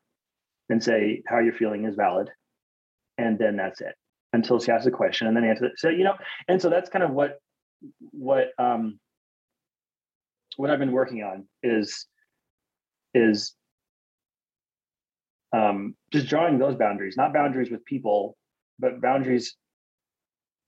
[0.67, 2.31] and say how you're feeling is valid.
[3.19, 3.93] And then that's it
[4.33, 5.73] until she asks a question and then answer it.
[5.77, 6.15] So, you know,
[6.47, 7.37] and so that's kind of what,
[8.09, 8.99] what, um,
[10.55, 12.07] what I've been working on is,
[13.13, 13.53] is
[15.53, 18.37] um, just drawing those boundaries, not boundaries with people,
[18.79, 19.55] but boundaries.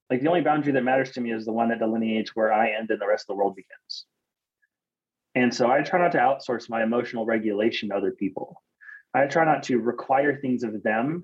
[0.10, 2.72] Like the only boundary that matters to me is the one that delineates where I
[2.72, 4.06] end and the rest of the world begins.
[5.36, 8.64] And so I try not to outsource my emotional regulation to other people.
[9.14, 11.24] I try not to require things of them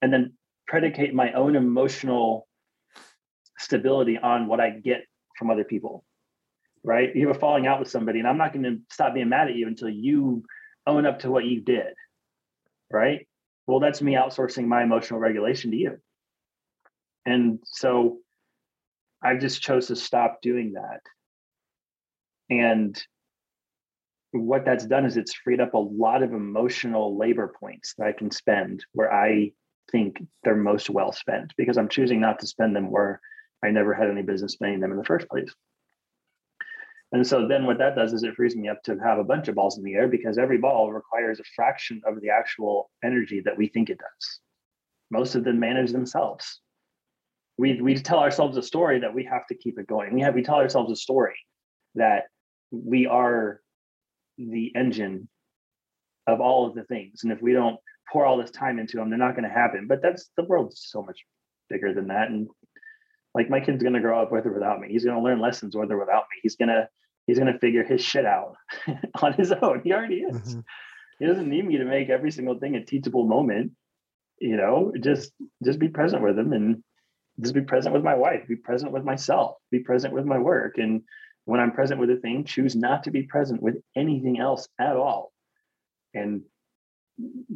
[0.00, 0.32] and then
[0.66, 2.48] predicate my own emotional
[3.58, 5.04] stability on what I get
[5.38, 6.04] from other people.
[6.82, 7.14] Right?
[7.14, 9.48] You have a falling out with somebody, and I'm not going to stop being mad
[9.48, 10.44] at you until you
[10.86, 11.94] own up to what you did
[12.94, 13.26] right?
[13.66, 15.98] Well, that's me outsourcing my emotional regulation to you.
[17.26, 18.18] And so
[19.22, 21.00] I just chose to stop doing that.
[22.50, 23.02] And
[24.32, 28.12] what that's done is it's freed up a lot of emotional labor points that I
[28.12, 29.52] can spend where I
[29.90, 33.20] think they're most well spent because I'm choosing not to spend them where
[33.64, 35.52] I never had any business spending them in the first place.
[37.14, 39.46] And so then what that does is it frees me up to have a bunch
[39.46, 43.40] of balls in the air because every ball requires a fraction of the actual energy
[43.44, 44.40] that we think it does.
[45.12, 46.60] Most of them manage themselves.
[47.56, 50.12] We, we tell ourselves a story that we have to keep it going.
[50.12, 51.36] We have we tell ourselves a story
[51.94, 52.24] that
[52.72, 53.60] we are
[54.36, 55.28] the engine
[56.26, 57.22] of all of the things.
[57.22, 57.78] And if we don't
[58.12, 59.86] pour all this time into them, they're not going to happen.
[59.86, 61.20] But that's the world's so much
[61.70, 62.30] bigger than that.
[62.30, 62.48] And
[63.36, 64.88] like my kid's going to grow up with or without me.
[64.88, 66.40] He's going to learn lessons with or without me.
[66.42, 66.88] He's going to
[67.26, 68.56] he's going to figure his shit out
[69.22, 69.80] on his own.
[69.84, 70.36] He already is.
[70.36, 70.60] Mm-hmm.
[71.18, 73.72] He doesn't need me to make every single thing a teachable moment.
[74.40, 75.32] You know, just
[75.64, 76.82] just be present with him and
[77.40, 80.78] just be present with my wife, be present with myself, be present with my work.
[80.78, 81.02] And
[81.44, 84.96] when I'm present with a thing, choose not to be present with anything else at
[84.96, 85.32] all.
[86.14, 86.42] And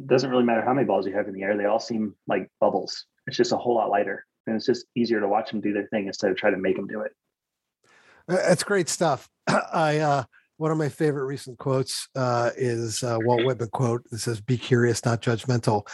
[0.05, 2.49] doesn't really matter how many balls you have in the air, they all seem like
[2.59, 3.05] bubbles.
[3.27, 4.25] It's just a whole lot lighter.
[4.47, 6.75] And it's just easier to watch them do their thing instead of try to make
[6.75, 7.11] them do it.
[8.29, 9.27] That's great stuff.
[9.73, 10.23] I uh,
[10.57, 14.57] one of my favorite recent quotes uh, is uh, Walt Whitman quote that says, "Be
[14.57, 15.87] curious, not judgmental."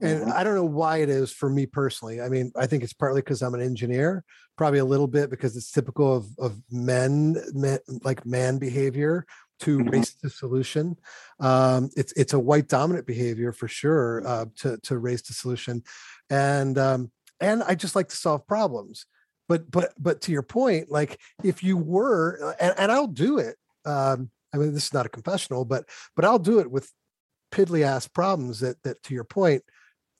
[0.00, 0.32] And mm-hmm.
[0.32, 2.20] I don't know why it is for me personally.
[2.20, 4.24] I mean, I think it's partly because I'm an engineer,
[4.58, 9.24] probably a little bit because it's typical of of men, men like man behavior
[9.60, 9.88] to mm-hmm.
[9.88, 10.96] race to solution.
[11.38, 15.84] Um, it's it's a white dominant behavior for sure uh, to to race to solution,
[16.30, 19.06] and um, and I just like to solve problems
[19.48, 23.38] but but but to your point like if you were uh, and, and i'll do
[23.38, 26.90] it um i mean this is not a confessional but but i'll do it with
[27.52, 29.62] piddly ass problems that that to your point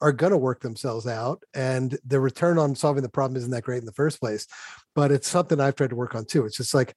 [0.02, 3.64] are going to work themselves out and the return on solving the problem isn't that
[3.64, 4.46] great in the first place
[4.94, 6.44] but it's something i've tried to work on too.
[6.44, 6.94] It's just like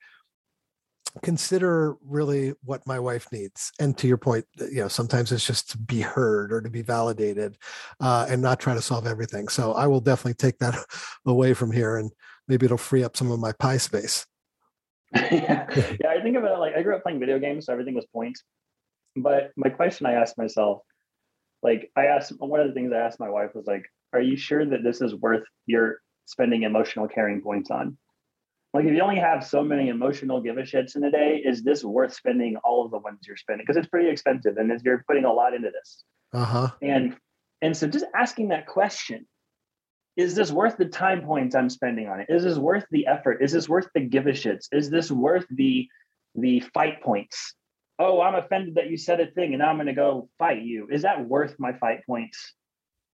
[1.23, 5.69] consider really what my wife needs and to your point you know sometimes it's just
[5.71, 7.57] to be heard or to be validated
[7.99, 9.47] uh, and not try to solve everything.
[9.47, 10.75] So i will definitely take that
[11.25, 12.11] away from here and
[12.47, 14.25] maybe it'll free up some of my pie space.
[15.15, 15.65] Yeah.
[15.99, 18.05] yeah i think about it like i grew up playing video games so everything was
[18.13, 18.43] points
[19.15, 20.83] but my question i asked myself
[21.63, 24.37] like i asked one of the things i asked my wife was like are you
[24.37, 27.97] sure that this is worth your spending emotional caring points on
[28.73, 31.63] like if you only have so many emotional give a shits in a day, is
[31.63, 33.65] this worth spending all of the ones you're spending?
[33.65, 36.03] Because it's pretty expensive and you're putting a lot into this.
[36.33, 36.69] Uh-huh.
[36.81, 37.15] And
[37.61, 39.25] and so just asking that question,
[40.15, 42.27] is this worth the time points I'm spending on it?
[42.29, 43.41] Is this worth the effort?
[43.41, 44.67] Is this worth the give a shits?
[44.71, 45.87] Is this worth the
[46.35, 47.55] the fight points?
[47.97, 50.87] Oh, I'm offended that you said a thing and now I'm gonna go fight you.
[50.91, 52.53] Is that worth my fight points?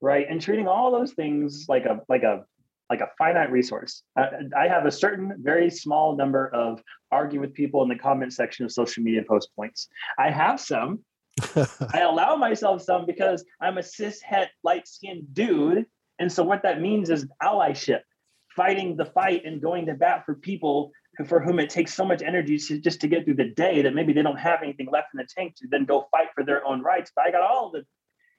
[0.02, 0.26] Right.
[0.28, 2.46] And treating all those things like a like a
[2.90, 4.04] like a finite resource.
[4.18, 8.34] I, I, have a certain very small number of argue with people in the comment
[8.34, 9.88] section of social media post points.
[10.18, 11.00] I have some.
[11.56, 15.86] I allow myself some because I'm a cis het light skinned dude.
[16.20, 18.02] And so what that means is allyship,
[18.56, 20.92] fighting the fight and going to bat for people
[21.28, 23.94] for whom it takes so much energy to, just to get through the day that
[23.94, 26.66] maybe they don't have anything left in the tank to then go fight for their
[26.66, 27.12] own rights.
[27.16, 27.86] But I got all the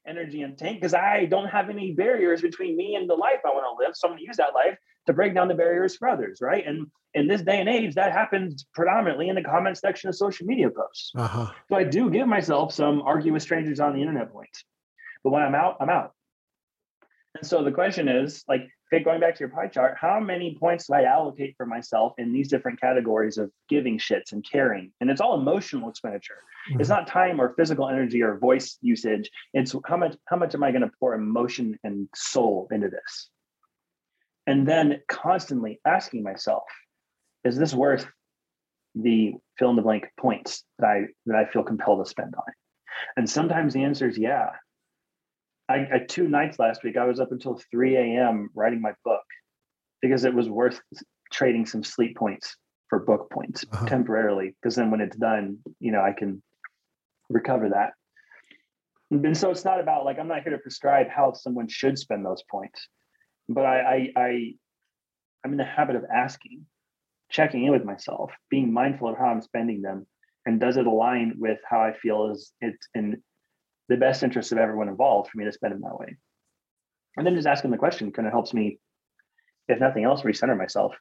[0.06, 3.64] energy tank because I don't have any barriers between me and the life I want
[3.64, 3.96] to live.
[3.96, 6.66] So I'm going to use that life to break down the barriers for others, right?
[6.66, 10.46] And in this day and age, that happens predominantly in the comment section of social
[10.46, 11.12] media posts.
[11.14, 11.50] Uh-huh.
[11.68, 14.64] So I do give myself some argue with strangers on the internet points.
[15.22, 16.12] But when I'm out, I'm out.
[17.36, 20.56] And so the question is like, okay, going back to your pie chart, how many
[20.58, 24.92] points do I allocate for myself in these different categories of giving shits and caring?
[25.00, 26.38] And it's all emotional expenditure.
[26.70, 26.80] Mm-hmm.
[26.80, 29.30] It's not time or physical energy or voice usage.
[29.52, 33.30] It's how much how much am I going to pour emotion and soul into this?
[34.46, 36.64] And then constantly asking myself,
[37.44, 38.06] is this worth
[38.94, 42.44] the fill in the blank points that I that I feel compelled to spend on
[42.46, 42.54] it?
[43.16, 44.50] And sometimes the answer is yeah.
[45.68, 48.50] I, I two nights last week, I was up until 3 a.m.
[48.54, 49.24] writing my book
[50.02, 50.80] because it was worth
[51.32, 52.56] trading some sleep points
[52.88, 53.86] for book points uh-huh.
[53.86, 54.54] temporarily.
[54.60, 56.42] Because then when it's done, you know, I can
[57.30, 57.92] recover that.
[59.10, 62.24] And so it's not about like I'm not here to prescribe how someone should spend
[62.24, 62.88] those points,
[63.48, 64.54] but I I, I
[65.44, 66.66] I'm in the habit of asking,
[67.30, 70.06] checking in with myself, being mindful of how I'm spending them,
[70.46, 73.22] and does it align with how I feel is it's in
[73.88, 76.16] the best interest of everyone involved for me to spend them that way.
[77.16, 78.78] And then just asking the question kind of helps me,
[79.68, 80.94] if nothing else, recenter myself.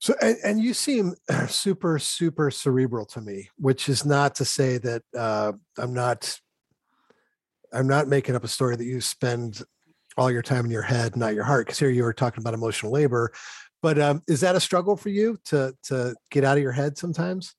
[0.00, 1.14] So, and, and you seem
[1.48, 6.38] super, super cerebral to me, which is not to say that uh, I'm not,
[7.72, 9.62] I'm not making up a story that you spend
[10.16, 11.66] all your time in your head, not your heart.
[11.66, 13.32] Because here you were talking about emotional labor,
[13.82, 16.98] but um, is that a struggle for you to to get out of your head
[16.98, 17.54] sometimes?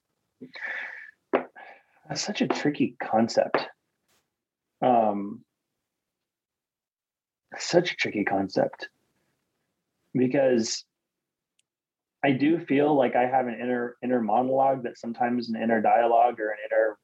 [2.09, 3.67] That's such a tricky concept.
[4.81, 5.45] Um,
[7.57, 8.89] such a tricky concept
[10.13, 10.85] because
[12.23, 16.39] I do feel like I have an inner inner monologue that sometimes an inner dialogue
[16.39, 16.97] or an inner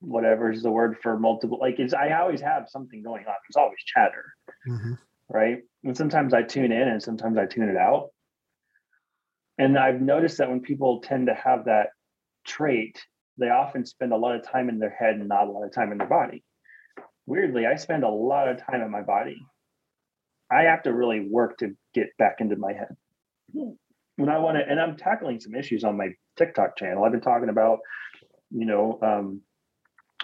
[0.00, 3.34] whatever is the word for multiple like it's I always have something going on.
[3.48, 4.34] There's always chatter.
[4.68, 4.92] Mm-hmm.
[5.28, 5.62] Right.
[5.84, 8.10] And sometimes I tune in and sometimes I tune it out.
[9.56, 11.90] And I've noticed that when people tend to have that
[12.44, 13.04] trait,
[13.38, 15.72] they often spend a lot of time in their head and not a lot of
[15.72, 16.44] time in their body.
[17.26, 19.38] Weirdly, I spend a lot of time in my body.
[20.50, 22.94] I have to really work to get back into my head.
[24.16, 27.04] When I want to, and I'm tackling some issues on my TikTok channel.
[27.04, 27.78] I've been talking about,
[28.50, 29.40] you know, um,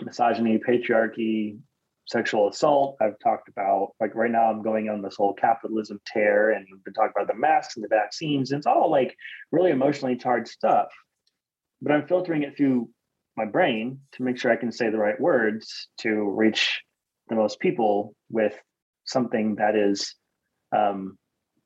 [0.01, 1.59] misogyny, patriarchy,
[2.07, 2.97] sexual assault.
[3.01, 6.85] I've talked about, like, right now I'm going on this whole capitalism tear and we've
[6.85, 8.51] been talking about the masks and the vaccines.
[8.51, 9.17] And it's all like
[9.51, 10.89] really emotionally charged stuff.
[11.83, 12.91] But I'm filtering it through
[13.37, 16.83] my brain to make sure I can say the right words to reach
[17.29, 18.55] the most people with
[19.05, 20.15] something that is
[20.77, 21.17] um,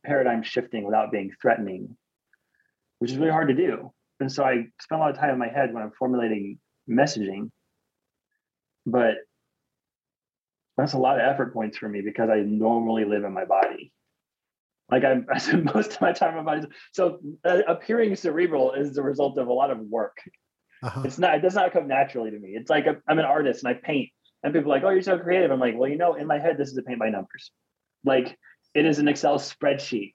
[0.05, 1.97] paradigm shifting without being threatening,
[2.99, 3.93] which is really hard to do.
[4.21, 7.51] And so I spend a lot of time in my head when I'm formulating messaging,
[8.87, 9.15] but
[10.77, 13.93] that's a lot of effort points for me because I normally live in my body.
[14.91, 16.69] Like I'm, I spend most of my time in my body.
[16.93, 20.19] So uh, appearing cerebral is the result of a lot of work.
[20.85, 21.03] Uh-huh.
[21.05, 21.35] It's not.
[21.35, 22.51] It does not come naturally to me.
[22.51, 24.11] It's like i am an artist and I paint,
[24.43, 26.39] and people are like, "Oh, you're so creative." I'm like, "Well, you know, in my
[26.39, 27.51] head, this is a paint by numbers.
[28.05, 28.37] Like
[28.75, 30.13] it is an Excel spreadsheet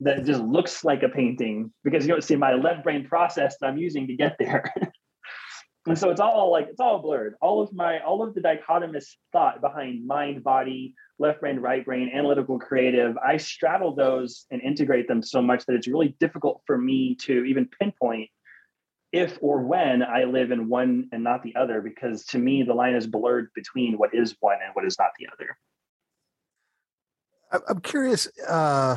[0.00, 3.68] that just looks like a painting because you don't see my left brain process that
[3.68, 4.70] I'm using to get there."
[5.86, 7.34] and so it's all like it's all blurred.
[7.40, 12.10] All of my all of the dichotomous thought behind mind, body, left brain, right brain,
[12.12, 13.16] analytical, creative.
[13.16, 17.44] I straddle those and integrate them so much that it's really difficult for me to
[17.44, 18.28] even pinpoint
[19.12, 22.74] if or when I live in one and not the other, because to me, the
[22.74, 25.56] line is blurred between what is one and what is not the other.
[27.68, 28.96] I'm curious uh,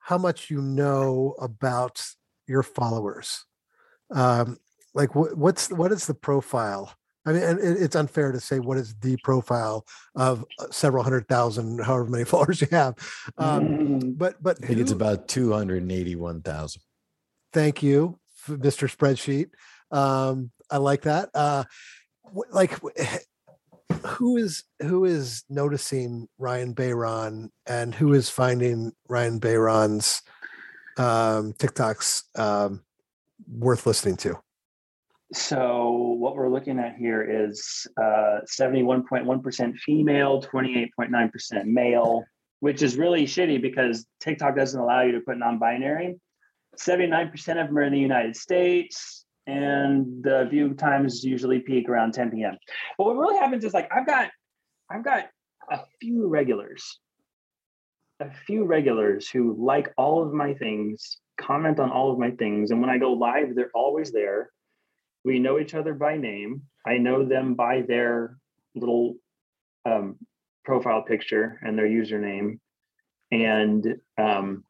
[0.00, 2.04] how much you know about
[2.48, 3.44] your followers.
[4.10, 4.58] Um,
[4.94, 6.92] like, what's what is the profile?
[7.24, 9.84] I mean, and it's unfair to say what is the profile
[10.16, 12.94] of uh, several hundred thousand, however many followers you have.
[13.36, 14.10] Um, mm-hmm.
[14.12, 16.82] But but I think who, it's about two hundred eighty-one thousand.
[17.52, 18.18] Thank you.
[18.48, 18.94] Mr.
[18.94, 19.50] Spreadsheet.
[19.90, 21.30] Um, I like that.
[21.34, 21.64] Uh,
[22.50, 22.78] like,
[24.06, 30.22] who is who is noticing Ryan Bayron and who is finding Ryan Bayron's
[30.96, 32.82] um, TikToks um,
[33.48, 34.38] worth listening to?
[35.32, 42.24] So what we're looking at here is uh, 71.1% female, 28.9% male,
[42.60, 46.18] which is really shitty because TikTok doesn't allow you to put non-binary.
[46.78, 52.12] 79% of them are in the United States, and the view times usually peak around
[52.12, 52.56] 10 p.m.
[52.96, 54.28] But what really happens is like I've got
[54.90, 55.26] I've got
[55.70, 56.98] a few regulars,
[58.20, 62.70] a few regulars who like all of my things comment on all of my things.
[62.70, 64.50] And when I go live, they're always there.
[65.24, 66.62] We know each other by name.
[66.86, 68.36] I know them by their
[68.74, 69.14] little
[69.84, 70.16] um,
[70.64, 72.58] profile picture and their username.
[73.30, 74.64] And um,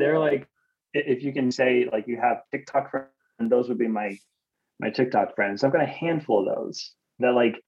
[0.00, 0.48] they're like,
[0.94, 4.18] if you can say like you have TikTok friends, and those would be my
[4.80, 5.64] my TikTok friends.
[5.64, 7.62] I've got a handful of those that like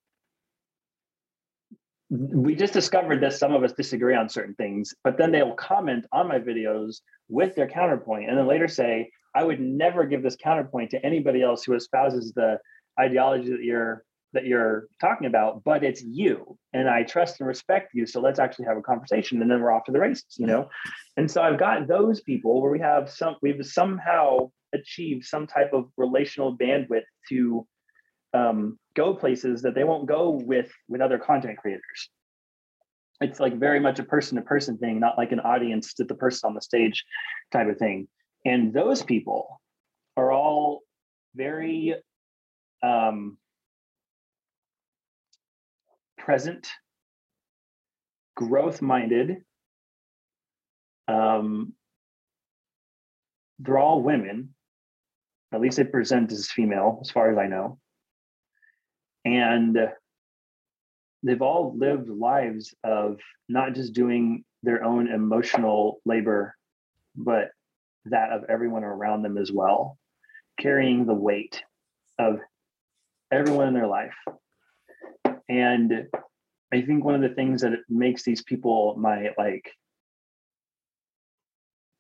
[2.11, 6.07] we just discovered that some of us disagree on certain things, but then they'll comment
[6.13, 10.35] on my videos with their counterpoint and then later say, I would never give this
[10.35, 12.59] counterpoint to anybody else who espouses the
[12.99, 16.57] ideology that you're that you're talking about, but it's you.
[16.73, 18.07] And I trust and respect you.
[18.07, 19.43] So let's actually have a conversation.
[19.43, 20.69] And then we're off to the races, you know?
[21.17, 25.73] And so I've got those people where we have some we've somehow achieved some type
[25.73, 27.67] of relational bandwidth to
[28.33, 32.11] um, go places that they won't go with with other content creators
[33.21, 36.15] it's like very much a person to person thing not like an audience to the
[36.15, 37.05] person on the stage
[37.51, 38.07] type of thing
[38.45, 39.61] and those people
[40.17, 40.81] are all
[41.35, 41.95] very
[42.83, 43.37] um,
[46.25, 46.69] present
[48.37, 49.43] growth minded
[51.09, 51.73] um,
[53.59, 54.55] they're all women.
[55.53, 57.79] At least they present as female as far as i know.
[59.25, 59.77] And
[61.23, 63.19] they've all lived lives of
[63.49, 66.55] not just doing their own emotional labor
[67.17, 67.51] but
[68.05, 69.99] that of everyone around them as well
[70.59, 71.63] carrying the weight
[72.19, 72.39] of
[73.33, 74.15] everyone in their life
[75.51, 76.07] and
[76.73, 79.71] i think one of the things that makes these people my like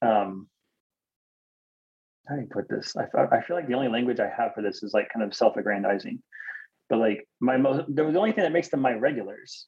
[0.00, 0.48] um
[2.30, 2.94] how do you put this?
[2.96, 5.34] I, I feel like the only language i have for this is like kind of
[5.34, 6.20] self-aggrandizing.
[6.88, 9.66] But like my most the only thing that makes them my regulars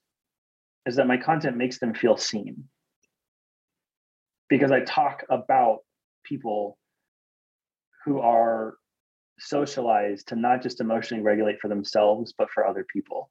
[0.87, 2.65] is that my content makes them feel seen.
[4.49, 5.79] Because i talk about
[6.25, 6.79] people
[8.05, 8.77] who are
[9.41, 13.29] socialized to not just emotionally regulate for themselves but for other people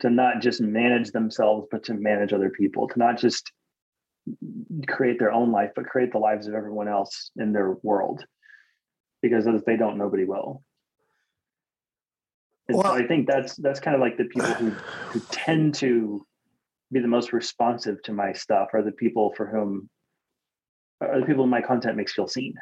[0.00, 3.52] to not just manage themselves but to manage other people to not just
[4.88, 8.24] create their own life but create the lives of everyone else in their world
[9.22, 10.62] because if they don't nobody will
[12.68, 14.70] and well, so I think that's that's kind of like the people who
[15.10, 16.26] who tend to
[16.92, 19.88] be the most responsive to my stuff are the people for whom
[21.00, 22.54] are the people my content makes feel seen.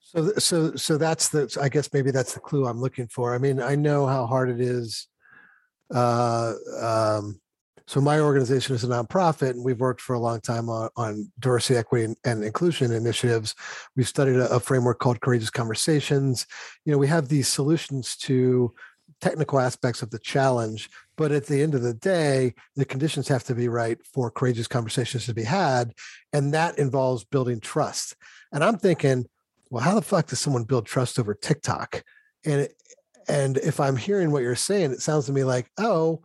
[0.00, 3.34] So so so that's the I guess maybe that's the clue I'm looking for.
[3.34, 5.08] I mean, I know how hard it is
[5.94, 7.40] uh um
[7.88, 11.30] so my organization is a nonprofit, and we've worked for a long time on, on
[11.38, 13.54] diversity, equity, and, and inclusion initiatives.
[13.94, 16.46] We've studied a, a framework called Courageous Conversations.
[16.84, 18.74] You know, we have these solutions to
[19.20, 23.44] technical aspects of the challenge, but at the end of the day, the conditions have
[23.44, 25.92] to be right for courageous conversations to be had,
[26.32, 28.16] and that involves building trust.
[28.52, 29.26] And I'm thinking,
[29.70, 32.02] well, how the fuck does someone build trust over TikTok?
[32.44, 32.68] And
[33.28, 36.22] and if I'm hearing what you're saying, it sounds to me like, oh,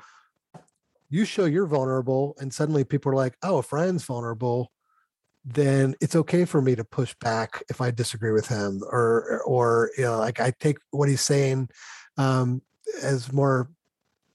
[1.11, 4.71] you show you're vulnerable and suddenly people are like oh if ryan's vulnerable
[5.43, 9.91] then it's okay for me to push back if i disagree with him or or
[9.97, 11.69] you know like i take what he's saying
[12.17, 12.61] um
[13.03, 13.69] as more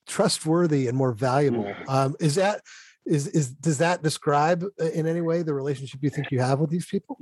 [0.07, 1.65] trustworthy and more valuable.
[1.65, 1.89] Mm.
[1.89, 2.61] um is that
[3.05, 6.61] is is does that describe uh, in any way the relationship you think you have
[6.61, 7.19] with these people?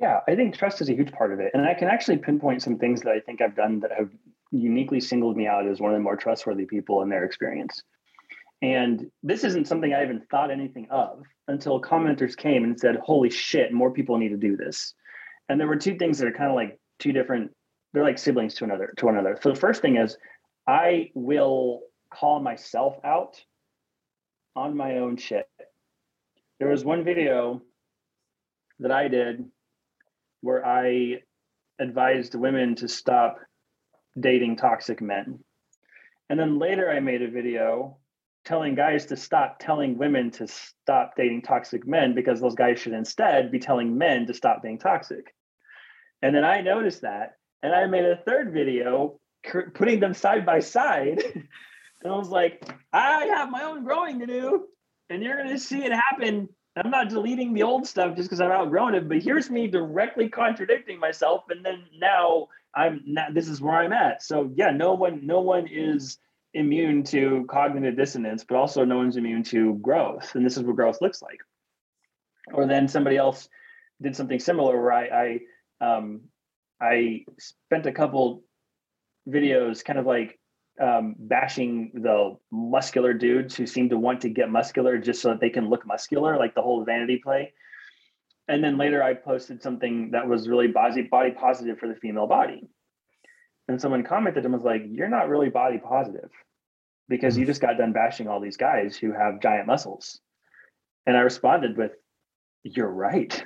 [0.00, 1.50] Yeah i think trust is a huge part of it.
[1.54, 4.10] And i can actually pinpoint some things that i think i've done that have
[4.56, 7.82] uniquely singled me out as one of the more trustworthy people in their experience
[8.62, 13.30] and this isn't something I even thought anything of until commenters came and said, Holy
[13.30, 14.94] shit, more people need to do this.
[15.48, 17.52] And there were two things that are kind of like two different,
[17.92, 19.38] they're like siblings to another, to one another.
[19.42, 20.16] So the first thing is
[20.66, 23.40] I will call myself out
[24.54, 25.46] on my own shit.
[26.58, 27.60] There was one video
[28.80, 29.44] that I did
[30.40, 31.20] where I
[31.78, 33.38] advised women to stop
[34.18, 35.40] dating toxic men.
[36.28, 37.98] And then later I made a video
[38.44, 42.92] telling guys to stop telling women to stop dating toxic men because those guys should
[42.92, 45.34] instead be telling men to stop being toxic.
[46.22, 49.18] And then I noticed that and I made a third video
[49.74, 51.22] putting them side by side.
[51.34, 54.66] and I was like, I have my own growing to do,
[55.10, 56.48] and you're going to see it happen.
[56.76, 60.28] I'm not deleting the old stuff just because I've outgrown it, but here's me directly
[60.28, 61.44] contradicting myself.
[61.48, 64.22] And then now I'm not, this is where I'm at.
[64.22, 66.18] So yeah, no one, no one is
[66.54, 70.34] immune to cognitive dissonance, but also no one's immune to growth.
[70.34, 71.38] And this is what growth looks like.
[72.52, 73.48] Or then somebody else
[74.00, 75.40] did something similar where I
[75.80, 76.20] I, um,
[76.80, 78.44] I spent a couple
[79.28, 80.38] videos kind of like
[80.80, 85.40] um, bashing the muscular dudes who seem to want to get muscular just so that
[85.40, 87.52] they can look muscular, like the whole vanity play.
[88.48, 92.26] And then later I posted something that was really body body positive for the female
[92.26, 92.68] body.
[93.68, 96.30] And someone commented and was like, You're not really body positive
[97.08, 100.20] because you just got done bashing all these guys who have giant muscles.
[101.06, 101.92] And I responded with,
[102.62, 103.44] You're right.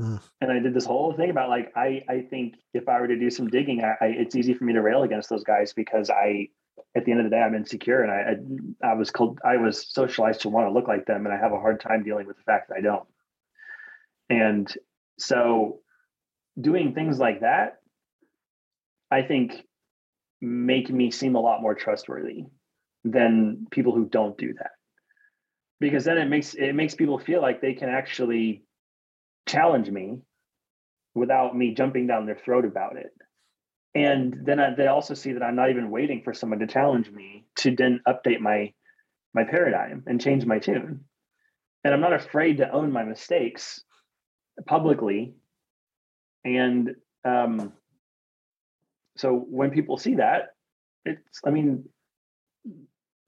[0.00, 0.20] Mm.
[0.40, 3.18] And I did this whole thing about like I I think if I were to
[3.18, 6.10] do some digging, I, I, it's easy for me to rail against those guys because
[6.10, 6.48] I
[6.94, 9.56] at the end of the day I'm insecure and I I, I was called I
[9.56, 12.26] was socialized to want to look like them and I have a hard time dealing
[12.26, 13.06] with the fact that I don't.
[14.30, 14.72] And
[15.18, 15.80] so
[16.60, 17.78] doing things like that,
[19.10, 19.62] I think
[20.40, 22.46] make me seem a lot more trustworthy
[23.04, 24.70] than people who don't do that.
[25.80, 28.64] Because then it makes it makes people feel like they can actually
[29.48, 30.20] challenge me
[31.14, 33.12] without me jumping down their throat about it.
[33.94, 37.10] And then I, they also see that I'm not even waiting for someone to challenge
[37.10, 38.72] me to then update my
[39.34, 41.04] my paradigm and change my tune.
[41.84, 43.82] And I'm not afraid to own my mistakes
[44.66, 45.34] publicly.
[46.44, 47.72] And um,
[49.16, 50.50] so when people see that
[51.04, 51.84] it's i mean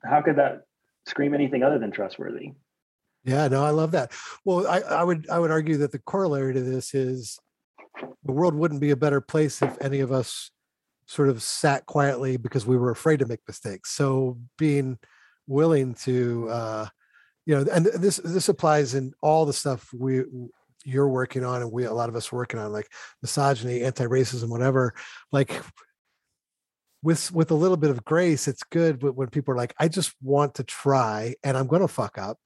[0.05, 0.63] how could that
[1.07, 2.53] scream anything other than trustworthy?
[3.25, 4.13] Yeah no i love that.
[4.45, 7.39] Well i, I would i would argue that the corollary to this is
[8.25, 10.51] the world wouldn't be a better place if any of us
[11.07, 13.91] sort of sat quietly because we were afraid to make mistakes.
[13.91, 14.99] So being
[15.47, 16.87] willing to uh
[17.45, 20.23] you know and this this applies in all the stuff we
[20.85, 22.91] you're working on and we a lot of us working on like
[23.23, 24.95] misogyny anti-racism whatever
[25.33, 25.63] like
[27.03, 29.89] with with a little bit of grace it's good but when people are like i
[29.89, 32.39] just want to try and i'm going to fuck up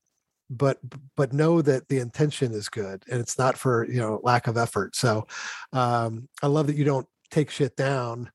[0.51, 0.79] but
[1.17, 4.57] but know that the intention is good and it's not for you know lack of
[4.57, 4.97] effort.
[4.97, 5.27] So
[5.73, 8.31] um i love that you don't take shit down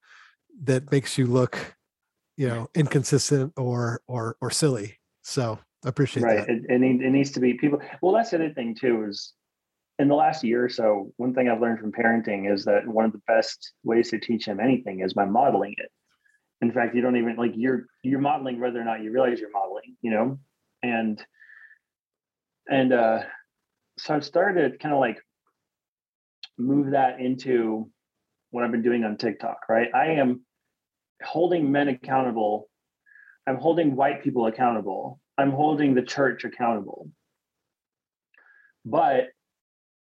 [0.64, 1.76] that makes you look
[2.38, 5.00] you know inconsistent or or or silly.
[5.24, 6.38] So i appreciate right.
[6.38, 6.48] that.
[6.48, 9.34] right it, it, needs to be people well that's the other thing too is
[10.00, 13.06] in the last year or so, one thing I've learned from parenting is that one
[13.06, 15.92] of the best ways to teach him anything is by modeling it.
[16.62, 19.52] In fact, you don't even like you're you're modeling whether or not you realize you're
[19.52, 20.40] modeling, you know?
[20.82, 21.24] And
[22.70, 23.20] and uh
[24.00, 25.20] so I've started kind of like
[26.58, 27.90] move that into
[28.52, 29.90] what I've been doing on TikTok, right?
[29.94, 30.46] I am
[31.24, 32.70] holding men accountable.
[33.46, 35.20] I'm holding white people accountable.
[35.38, 37.10] I'm holding the church accountable.
[38.86, 39.30] But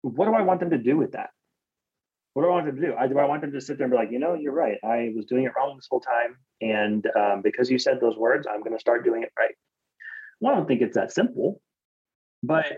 [0.02, 1.30] what do I want them to do with that?
[2.34, 2.96] What do I want them to do?
[2.96, 4.78] I, do I want them to sit there and be like, you know, you're right.
[4.84, 6.38] I was doing it wrong this whole time.
[6.62, 9.56] And um, because you said those words, I'm going to start doing it right.
[10.40, 11.62] Well, I don't think it's that simple.
[12.44, 12.78] But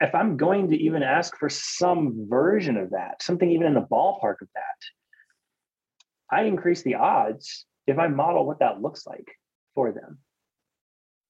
[0.00, 3.80] if I'm going to even ask for some version of that, something even in the
[3.80, 9.28] ballpark of that, I increase the odds if I model what that looks like
[9.74, 10.18] for them.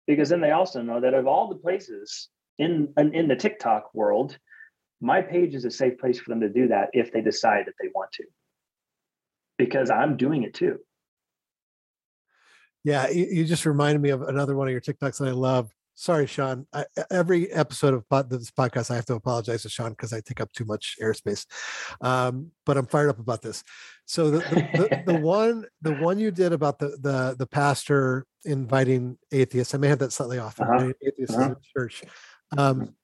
[0.06, 2.28] Because then they also know that of all the places
[2.58, 4.38] in in the TikTok world
[5.00, 7.74] my page is a safe place for them to do that if they decide that
[7.80, 8.24] they want to.
[9.58, 10.78] Because i'm doing it too.
[12.84, 15.70] Yeah you, you just reminded me of another one of your tiktoks that i love.
[15.98, 16.66] Sorry sean.
[16.74, 20.20] I, every episode of pod, this podcast i have to apologize to sean because i
[20.20, 21.46] take up too much airspace.
[22.00, 23.64] Um, but i'm fired up about this.
[24.04, 28.26] So the, the, the, the one the one you did about the the the pastor
[28.44, 30.92] inviting atheists i may have that slightly off uh-huh.
[31.02, 31.44] atheists uh-huh.
[31.44, 32.04] in the church.
[32.56, 32.94] Um,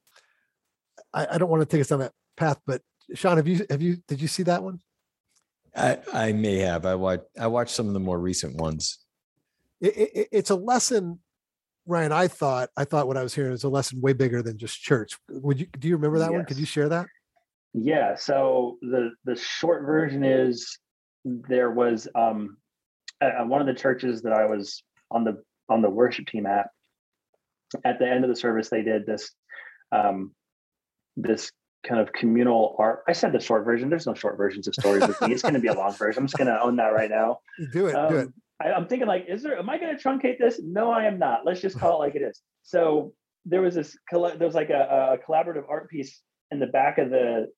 [1.14, 2.82] I, I don't want to take us down that path, but
[3.14, 4.80] Sean, have you have you did you see that one?
[5.74, 6.86] I I may have.
[6.86, 8.98] I watched I watched some of the more recent ones.
[9.80, 11.18] It, it, it's a lesson,
[11.86, 12.12] Ryan.
[12.12, 14.80] I thought I thought what I was hearing was a lesson way bigger than just
[14.80, 15.18] church.
[15.28, 16.36] Would you do you remember that yes.
[16.38, 16.44] one?
[16.46, 17.06] Could you share that?
[17.74, 18.14] Yeah.
[18.14, 20.78] So the the short version is
[21.24, 22.56] there was um
[23.20, 26.68] at one of the churches that I was on the on the worship team at.
[27.86, 29.30] At the end of the service, they did this
[29.92, 30.32] um,
[31.16, 31.50] this
[31.86, 33.02] kind of communal art.
[33.08, 33.90] I said the short version.
[33.90, 35.32] There's no short versions of stories with me.
[35.32, 36.22] It's going to be a long version.
[36.22, 37.38] I'm just going to own that right now.
[37.72, 37.94] Do it.
[37.94, 38.28] Um, do it.
[38.60, 39.58] I, am thinking like, is there?
[39.58, 40.60] Am I going to truncate this?
[40.62, 41.40] No, I am not.
[41.44, 42.40] Let's just call it like it is.
[42.62, 43.12] So
[43.44, 43.96] there was this.
[44.10, 47.48] There was like a, a collaborative art piece in the back of the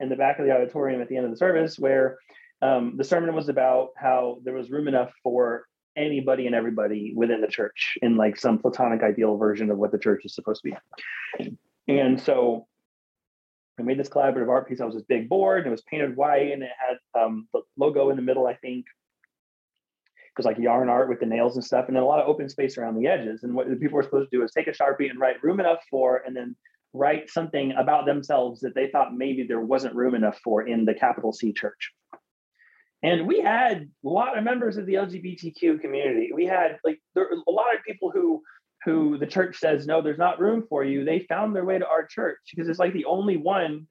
[0.00, 2.18] in the back of the auditorium at the end of the service where
[2.62, 5.64] um, the sermon was about how there was room enough for
[5.96, 9.98] anybody and everybody within the church in like some platonic ideal version of what the
[9.98, 11.56] church is supposed to be.
[11.86, 12.66] And so
[13.78, 14.80] I made this collaborative art piece.
[14.80, 17.62] I was this big board and it was painted white and it had um, the
[17.76, 18.86] logo in the middle, I think.
[18.86, 22.28] It was like yarn art with the nails and stuff, and then a lot of
[22.28, 23.44] open space around the edges.
[23.44, 25.60] And what the people were supposed to do is take a Sharpie and write room
[25.60, 26.56] enough for, and then
[26.92, 30.94] write something about themselves that they thought maybe there wasn't room enough for in the
[30.94, 31.92] capital C church.
[33.04, 36.30] And we had a lot of members of the LGBTQ community.
[36.34, 38.42] We had like there a lot of people who
[38.84, 41.86] who the church says, no, there's not room for you, they found their way to
[41.86, 43.86] our church because it's like the only one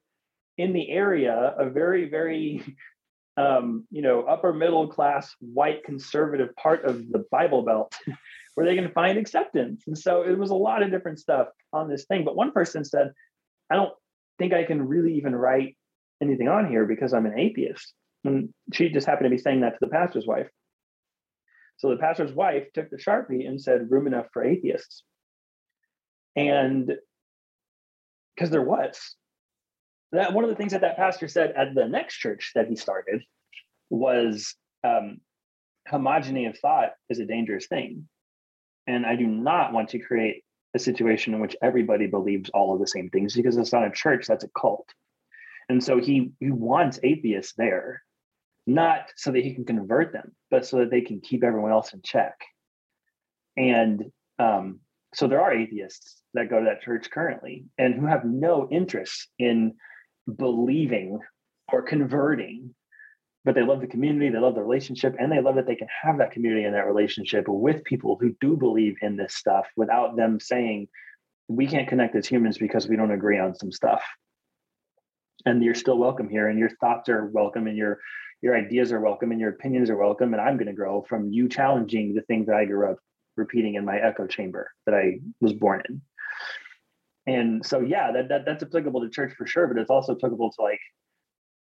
[0.56, 2.62] in the area, a very, very,
[3.36, 7.94] um, you know, upper middle class, white conservative part of the Bible Belt
[8.54, 9.82] where they can find acceptance.
[9.86, 12.24] And so it was a lot of different stuff on this thing.
[12.24, 13.12] But one person said,
[13.70, 13.92] I don't
[14.38, 15.76] think I can really even write
[16.22, 17.92] anything on here because I'm an atheist.
[18.24, 20.48] And she just happened to be saying that to the pastor's wife.
[21.76, 25.02] So the pastor's wife took the Sharpie and said, room enough for atheists.
[26.36, 26.92] And
[28.34, 29.16] because there was.
[30.12, 32.76] That one of the things that that pastor said at the next church that he
[32.76, 33.22] started
[33.90, 34.54] was
[34.84, 35.20] um,
[35.90, 38.08] homogeny of thought is a dangerous thing.
[38.86, 40.44] And I do not want to create
[40.74, 43.90] a situation in which everybody believes all of the same things because it's not a
[43.90, 44.88] church, that's a cult.
[45.68, 48.02] And so he he wants atheists there,
[48.66, 51.92] not so that he can convert them, but so that they can keep everyone else
[51.92, 52.34] in check.
[53.56, 54.04] And
[54.38, 54.80] um,
[55.14, 59.28] so there are atheists that go to that church currently and who have no interest
[59.38, 59.74] in
[60.36, 61.20] believing
[61.72, 62.74] or converting
[63.44, 65.88] but they love the community, they love the relationship, and they love that they can
[66.02, 70.16] have that community and that relationship with people who do believe in this stuff without
[70.16, 70.88] them saying,
[71.48, 74.02] we can't connect as humans because we don't agree on some stuff.
[75.44, 77.98] And you're still welcome here, and your thoughts are welcome, and your
[78.44, 80.34] your ideas are welcome, and your opinions are welcome.
[80.34, 82.98] And I'm going to grow from you challenging the things that I grew up
[83.38, 86.02] repeating in my echo chamber that I was born in.
[87.26, 90.52] And so, yeah, that, that that's applicable to church for sure, but it's also applicable
[90.52, 90.78] to like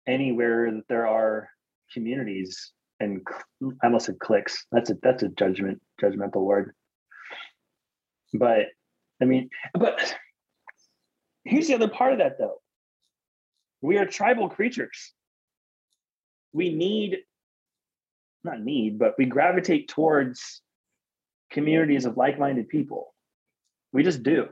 [0.07, 1.51] anywhere that there are
[1.93, 3.21] communities and
[3.83, 4.65] I almost said cliques.
[4.73, 6.73] That's a that's a judgment judgmental word.
[8.33, 8.69] But
[9.21, 10.17] I mean, but
[11.45, 12.63] here's the other part of that though.
[13.83, 15.13] We are tribal creatures.
[16.55, 17.19] We need
[18.45, 20.63] not need, but we gravitate towards
[21.51, 23.15] communities of like-minded people.
[23.93, 24.49] We just do.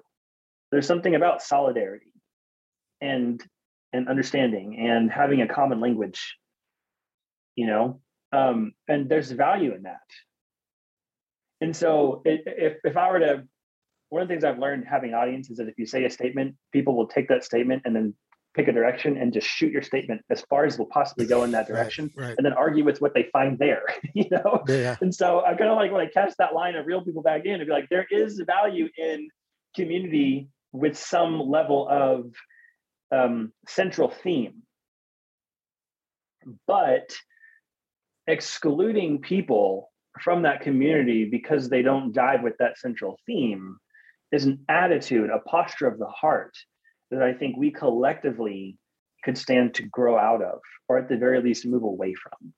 [0.71, 2.13] There's something about solidarity
[3.03, 3.43] and
[3.93, 6.37] and understanding and having a common language
[7.57, 8.01] you know
[8.33, 10.01] um, and there's value in that
[11.61, 13.43] and so if, if i were to
[14.09, 16.55] one of the things i've learned having audience is that if you say a statement
[16.73, 18.15] people will take that statement and then
[18.55, 21.51] pick a direction and just shoot your statement as far as will possibly go in
[21.51, 22.35] that direction right, right.
[22.37, 23.83] and then argue with what they find there
[24.15, 24.97] you know yeah.
[25.01, 27.45] and so i kind of like when i catch that line of reel people back
[27.45, 29.29] in and be like there is value in
[29.75, 32.33] community with some level of
[33.11, 34.63] um, central theme
[36.67, 37.15] but
[38.27, 39.91] excluding people
[40.21, 43.77] from that community because they don't jive with that central theme
[44.31, 46.57] is an attitude, a posture of the heart
[47.13, 48.77] that I think we collectively
[49.25, 50.59] could stand to grow out of,
[50.89, 52.53] or at the very least move away from.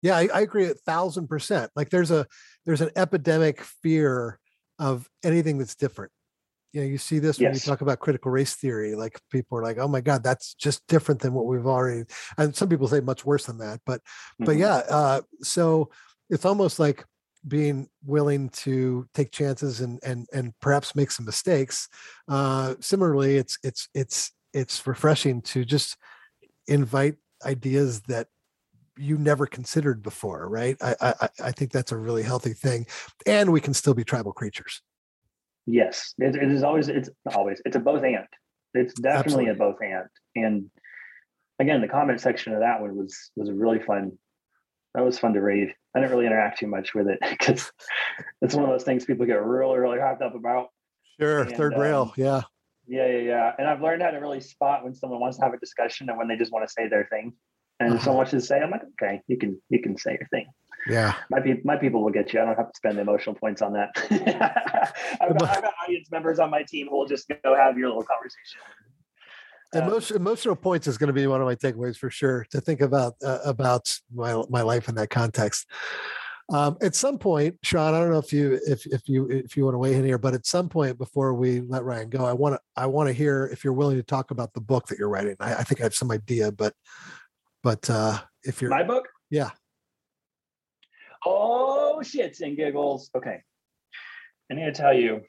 [0.00, 1.72] Yeah, I, I agree a thousand percent.
[1.74, 2.26] Like there's a
[2.64, 4.38] there's an epidemic fear
[4.78, 6.12] of anything that's different
[6.72, 7.64] you know you see this when yes.
[7.64, 10.86] you talk about critical race theory like people are like oh my god that's just
[10.86, 12.04] different than what we've already
[12.36, 14.44] and some people say much worse than that but mm-hmm.
[14.44, 15.90] but yeah uh, so
[16.30, 17.04] it's almost like
[17.48, 21.88] being willing to take chances and and and perhaps make some mistakes
[22.28, 25.96] uh similarly it's it's it's it's refreshing to just
[26.66, 28.28] invite ideas that
[28.96, 32.86] you never considered before right I, I i think that's a really healthy thing
[33.26, 34.82] and we can still be tribal creatures
[35.70, 36.88] Yes, it, it is always.
[36.88, 37.60] It's always.
[37.66, 38.24] It's a both and.
[38.72, 39.50] It's definitely Absolutely.
[39.50, 40.08] a both and.
[40.34, 40.70] And
[41.58, 44.12] again, the comment section of that one was was really fun.
[44.94, 45.74] That was fun to read.
[45.94, 47.70] I didn't really interact too much with it because
[48.42, 50.68] it's one of those things people get really, really hyped up about.
[51.20, 52.42] Sure, and, third um, rail, yeah.
[52.86, 53.52] Yeah, yeah, yeah.
[53.58, 56.16] And I've learned how to really spot when someone wants to have a discussion and
[56.16, 57.34] when they just want to say their thing.
[57.80, 58.04] And uh-huh.
[58.04, 60.46] so much to say, I'm like, okay, you can you can say your thing.
[60.88, 61.14] Yeah.
[61.30, 62.40] My, pe- my people will get you.
[62.40, 63.90] I don't have to spend emotional points on that.
[65.20, 67.88] I've, got, I've, got, audience members on my team who will just go have your
[67.88, 68.60] little conversation.
[69.74, 72.80] Um, emotional points is going to be one of my takeaways for sure to think
[72.80, 75.66] about uh, about my my life in that context.
[76.50, 79.64] Um, at some point, Sean, I don't know if you if if you if you
[79.64, 82.32] want to weigh in here, but at some point before we let Ryan go, I
[82.32, 84.98] want to I want to hear if you're willing to talk about the book that
[84.98, 85.36] you're writing.
[85.40, 86.72] I, I think I have some idea, but
[87.62, 89.50] but uh, if you're my book, yeah,
[91.24, 93.10] Oh, shits and giggles.
[93.14, 93.42] Okay.
[94.50, 95.22] I need to tell you.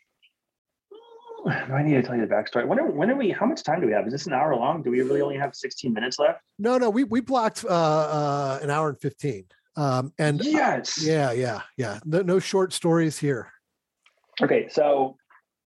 [1.74, 2.68] I need to tell you the backstory.
[2.68, 3.32] When are, when are we?
[3.32, 4.06] How much time do we have?
[4.06, 4.84] Is this an hour long?
[4.84, 6.42] Do we really only have 16 minutes left?
[6.58, 6.90] No, no.
[6.90, 9.46] We we blocked uh, uh, an hour and 15.
[9.76, 12.00] Um, and yes, yeah, yeah, yeah.
[12.06, 13.52] No, no short stories here.
[14.42, 15.18] Okay, so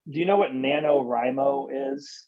[0.10, 2.28] do you know what NaNoWriMo is?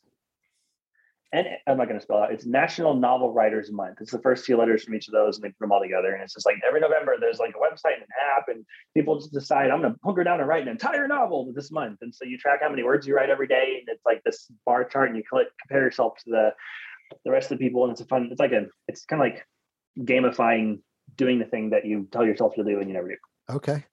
[1.33, 2.31] And I'm not going to spell out.
[2.31, 3.97] It's National Novel Writers Month.
[4.01, 6.13] It's the first two letters from each of those, and they put them all together.
[6.13, 8.63] And it's just like every November, there's like a website and an app, and
[8.95, 11.99] people just decide I'm going to hunker down and write an entire novel this month.
[12.01, 14.47] And so you track how many words you write every day, and it's like this
[14.63, 16.53] bar chart, and you click, compare yourself to the
[17.25, 18.29] the rest of the people, and it's a fun.
[18.29, 18.67] It's like a.
[18.87, 19.47] It's kind of like
[19.99, 20.81] gamifying
[21.15, 23.17] doing the thing that you tell yourself to do and you never do.
[23.49, 23.83] Okay.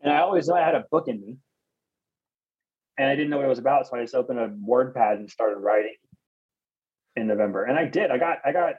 [0.00, 1.36] And I always knew I had a book in me,
[2.98, 5.30] and I didn't know what it was about, so I just opened a WordPad and
[5.30, 5.94] started writing
[7.16, 7.64] in November.
[7.64, 8.10] And I did.
[8.10, 8.74] I got I got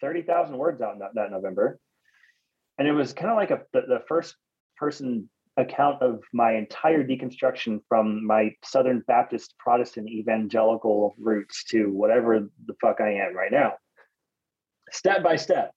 [0.00, 1.78] thirty thousand words out that, that November,
[2.78, 4.36] and it was kind of like a the, the first
[4.76, 12.48] person account of my entire deconstruction from my Southern Baptist Protestant evangelical roots to whatever
[12.66, 13.74] the fuck I am right now.
[14.90, 15.72] Step by step,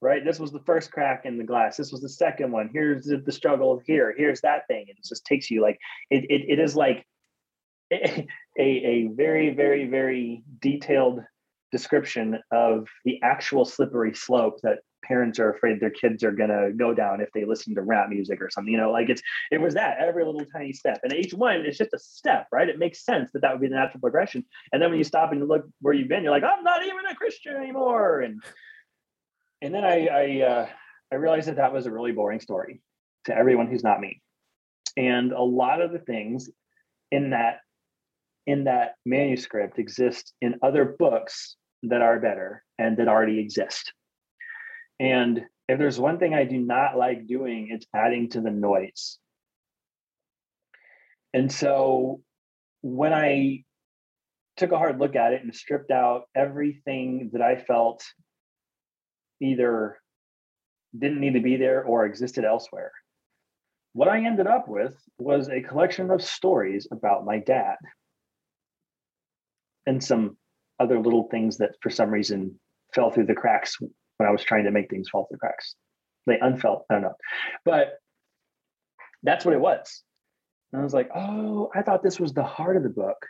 [0.00, 0.24] right?
[0.24, 1.76] This was the first crack in the glass.
[1.76, 2.70] This was the second one.
[2.72, 4.14] Here's the, the struggle here.
[4.16, 4.86] Here's that thing.
[4.88, 5.78] It just takes you like,
[6.10, 7.06] it, it, it is like
[8.58, 11.20] a, a very, very, very detailed
[11.72, 16.72] description of the actual slippery slope that parents are afraid their kids are going to
[16.76, 19.60] go down if they listen to rap music or something you know like it's it
[19.60, 21.00] was that every little tiny step.
[21.02, 22.68] And each one is just a step right?
[22.68, 24.44] It makes sense that that would be the natural progression.
[24.72, 26.84] And then when you stop and you look where you've been you're like i'm not
[26.84, 28.20] even a christian anymore.
[28.20, 28.42] And
[29.62, 30.66] and then i i uh,
[31.12, 32.80] i realized that that was a really boring story
[33.24, 34.22] to everyone who's not me.
[34.96, 36.48] And a lot of the things
[37.10, 37.58] in that
[38.46, 43.92] in that manuscript exist in other books that are better and that already exist
[45.00, 49.18] and if there's one thing I do not like doing, it's adding to the noise.
[51.32, 52.20] And so
[52.82, 53.64] when I
[54.56, 58.04] took a hard look at it and stripped out everything that I felt
[59.40, 59.98] either
[60.96, 62.92] didn't need to be there or existed elsewhere,
[63.94, 67.76] what I ended up with was a collection of stories about my dad
[69.86, 70.36] and some
[70.80, 72.58] other little things that for some reason
[72.94, 75.74] fell through the cracks when I was trying to make things fall through the cracks.
[76.26, 77.14] They unfelt, I don't know.
[77.64, 77.98] But
[79.22, 80.02] that's what it was.
[80.72, 83.26] And I was like, oh, I thought this was the heart of the book.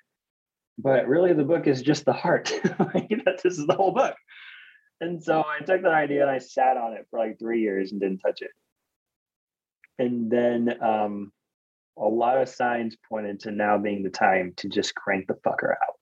[0.78, 2.46] But really, the book is just the heart.
[3.44, 4.14] this is the whole book.
[5.00, 7.92] And so I took that idea and I sat on it for like three years
[7.92, 8.50] and didn't touch it.
[9.98, 11.32] And then um,
[11.98, 15.70] a lot of signs pointed to now being the time to just crank the fucker
[15.70, 15.94] out.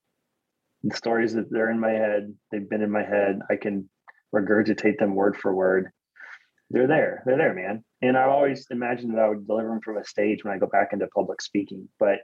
[0.84, 3.40] The stories that they're in my head, they've been in my head.
[3.50, 3.88] I can
[4.34, 5.90] regurgitate them word for word.
[6.70, 7.22] They're there.
[7.26, 7.84] They're there, man.
[8.00, 10.66] And I always imagined that I would deliver them from a stage when I go
[10.66, 12.20] back into public speaking, but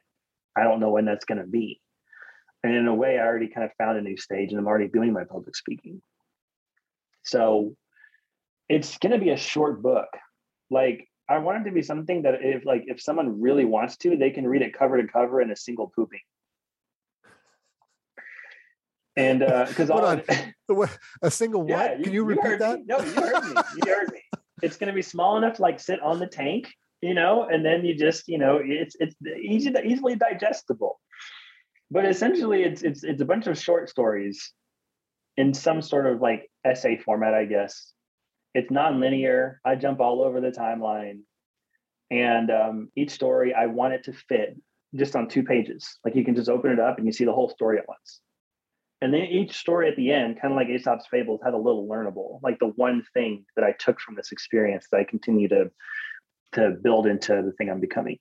[0.57, 1.81] I don't know when that's going to be.
[2.65, 4.89] And in a way, I already kind of found a new stage and I'm already
[4.89, 6.03] doing my public speaking.
[7.25, 7.77] So
[8.69, 10.09] it's going to be a short book.
[10.71, 14.17] Like I want it to be something that if like if someone really wants to,
[14.17, 16.21] they can read it cover to cover in a single pooping.
[19.19, 20.21] And because uh,
[21.23, 21.71] a single what?
[21.71, 22.79] Yeah, you, Can you, you repeat that?
[22.79, 22.85] Me.
[22.87, 23.63] No, you heard me.
[23.85, 24.23] You heard me.
[24.61, 26.69] It's going to be small enough to like sit on the tank,
[27.01, 30.99] you know, and then you just, you know, it's it's easy to easily digestible.
[31.93, 34.53] But essentially, it's it's it's a bunch of short stories
[35.37, 37.93] in some sort of like essay format, I guess.
[38.53, 39.61] It's non-linear.
[39.65, 41.21] I jump all over the timeline,
[42.11, 44.57] and um, each story I want it to fit
[44.97, 45.99] just on two pages.
[46.05, 48.21] Like you can just open it up and you see the whole story at once.
[49.01, 51.87] And then each story at the end, kind of like Aesop's fables, had a little
[51.87, 55.71] learnable, like the one thing that I took from this experience that I continue to
[56.53, 58.19] to build into the thing I'm becoming.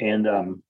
[0.00, 0.62] And um,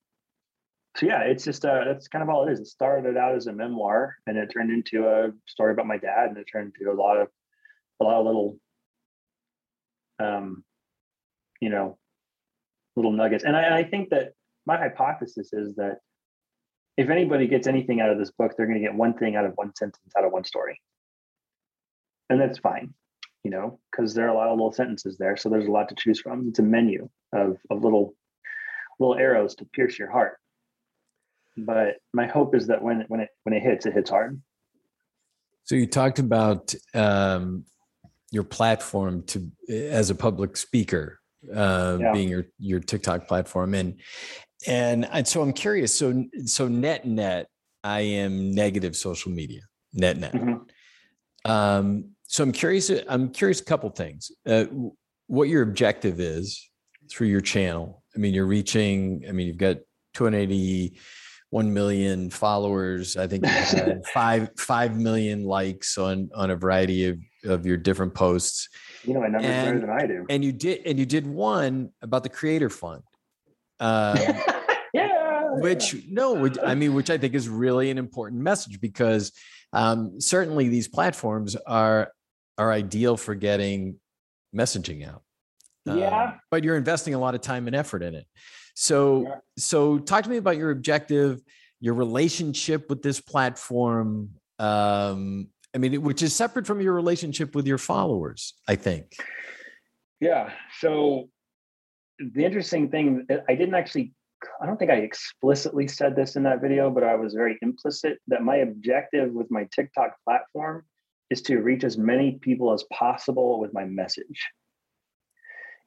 [0.96, 2.60] so yeah, it's just uh, that's kind of all it is.
[2.60, 6.28] It started out as a memoir, and it turned into a story about my dad,
[6.28, 7.28] and it turned into a lot of
[8.00, 8.58] a lot of little,
[10.20, 10.64] um,
[11.60, 11.98] you know,
[12.96, 13.44] little nuggets.
[13.44, 14.32] And I, I think that
[14.66, 15.98] my hypothesis is that
[16.96, 19.44] if anybody gets anything out of this book, they're going to get one thing out
[19.44, 20.80] of one sentence out of one story.
[22.30, 22.94] And that's fine,
[23.42, 25.36] you know, because there are a lot of little sentences there.
[25.36, 26.48] So there's a lot to choose from.
[26.48, 28.14] It's a menu of, of little
[29.00, 30.38] little arrows to pierce your heart.
[31.56, 34.40] But my hope is that when it when it when it hits, it hits hard.
[35.64, 37.64] So you talked about um,
[38.30, 41.20] your platform to as a public speaker,
[41.52, 42.12] uh, yeah.
[42.12, 44.00] being your your TikTok platform, and
[44.66, 45.96] and, and so I'm curious.
[45.96, 47.48] So so net net,
[47.82, 49.60] I am negative social media.
[49.92, 50.32] Net net.
[50.32, 51.50] Mm-hmm.
[51.50, 52.90] Um, so I'm curious.
[53.08, 53.60] I'm curious.
[53.60, 54.32] A couple things.
[54.46, 54.64] Uh,
[55.26, 56.68] what your objective is
[57.10, 58.02] through your channel.
[58.14, 59.24] I mean, you're reaching.
[59.28, 59.76] I mean, you've got
[60.14, 63.16] 281 million followers.
[63.16, 63.46] I think
[64.12, 68.68] five five million likes on on a variety of of your different posts.
[69.04, 70.26] You know my numbers and, better than I do.
[70.30, 73.02] And you did and you did one about the Creator Fund.
[73.80, 74.18] Um,
[74.94, 75.50] yeah.
[75.52, 79.32] which no, which, I mean, which I think is really an important message because
[79.72, 82.10] um, certainly these platforms are
[82.56, 83.98] are ideal for getting
[84.54, 85.22] messaging out.
[85.84, 86.24] Yeah.
[86.24, 88.26] Um, but you're investing a lot of time and effort in it.
[88.74, 89.34] So, yeah.
[89.58, 91.40] so talk to me about your objective,
[91.80, 94.30] your relationship with this platform.
[94.58, 99.16] Um, I mean, which is separate from your relationship with your followers, I think.
[100.20, 100.52] Yeah.
[100.80, 101.28] So
[102.18, 104.12] the interesting thing, uh, I didn't actually,
[104.60, 108.18] I don't think I explicitly said this in that video, but I was very implicit
[108.28, 110.84] that my objective with my TikTok platform
[111.30, 114.48] is to reach as many people as possible with my message.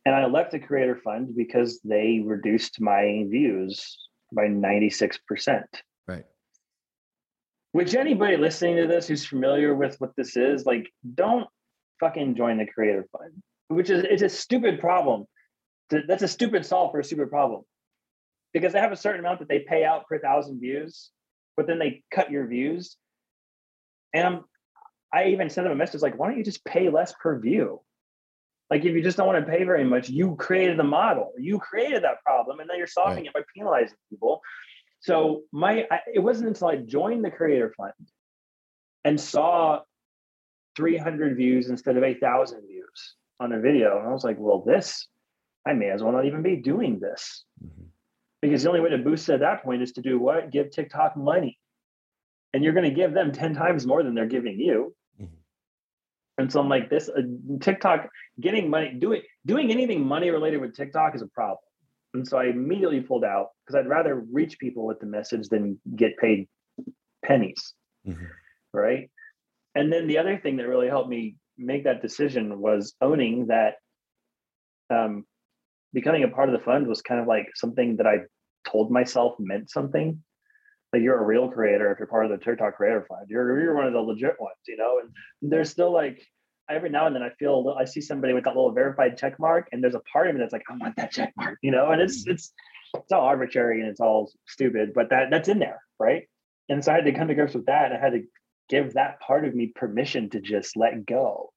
[0.05, 3.97] And I left the Creator Fund because they reduced my views
[4.31, 5.63] by 96%.
[6.07, 6.23] Right.
[7.73, 11.47] Which anybody listening to this who's familiar with what this is, like, don't
[11.99, 13.33] fucking join the Creator Fund,
[13.67, 15.25] which is it's a stupid problem.
[15.89, 17.63] That's a stupid solve for a stupid problem.
[18.53, 21.11] Because they have a certain amount that they pay out per thousand views,
[21.55, 22.97] but then they cut your views.
[24.13, 24.43] And I'm
[25.13, 27.81] I even sent them a message like, why don't you just pay less per view?
[28.69, 31.59] Like if you just don't want to pay very much, you created the model, you
[31.59, 33.27] created that problem, and then you're solving right.
[33.27, 34.41] it by penalizing people.
[34.99, 37.93] So my, I, it wasn't until I joined the Creator Fund
[39.05, 39.81] and saw
[40.75, 45.07] 300 views instead of 8,000 views on a video, and I was like, well, this,
[45.67, 47.85] I may as well not even be doing this, mm-hmm.
[48.41, 50.51] because the only way to boost at that point is to do what?
[50.51, 51.57] Give TikTok money,
[52.53, 54.95] and you're going to give them 10 times more than they're giving you.
[56.37, 57.21] And so I'm like, this uh,
[57.59, 58.09] TikTok
[58.39, 61.57] getting money, doing doing anything money related with TikTok is a problem.
[62.13, 65.79] And so I immediately pulled out because I'd rather reach people with the message than
[65.95, 66.47] get paid
[67.25, 67.73] pennies.
[68.07, 68.25] Mm-hmm.
[68.73, 69.09] Right.
[69.75, 73.75] And then the other thing that really helped me make that decision was owning that
[74.89, 75.25] um,
[75.93, 78.19] becoming a part of the fund was kind of like something that I
[78.69, 80.21] told myself meant something.
[80.93, 83.27] Like you're a real creator if you're part of the TikTok Creator Fund.
[83.29, 85.01] You're you're one of the legit ones, you know.
[85.01, 86.25] And there's still like
[86.69, 89.67] every now and then I feel I see somebody with that little verified check mark,
[89.71, 91.91] and there's a part of me that's like, I want that check mark, you know.
[91.91, 92.31] And it's mm-hmm.
[92.31, 92.53] it's
[92.93, 96.23] it's all arbitrary and it's all stupid, but that that's in there, right?
[96.69, 97.91] And so I had to come to grips with that.
[97.91, 98.23] I had to
[98.69, 101.51] give that part of me permission to just let go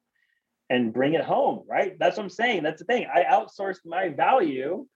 [0.71, 1.99] and bring it home, right?
[1.99, 2.62] That's what I'm saying.
[2.62, 3.07] That's the thing.
[3.12, 4.87] I outsourced my value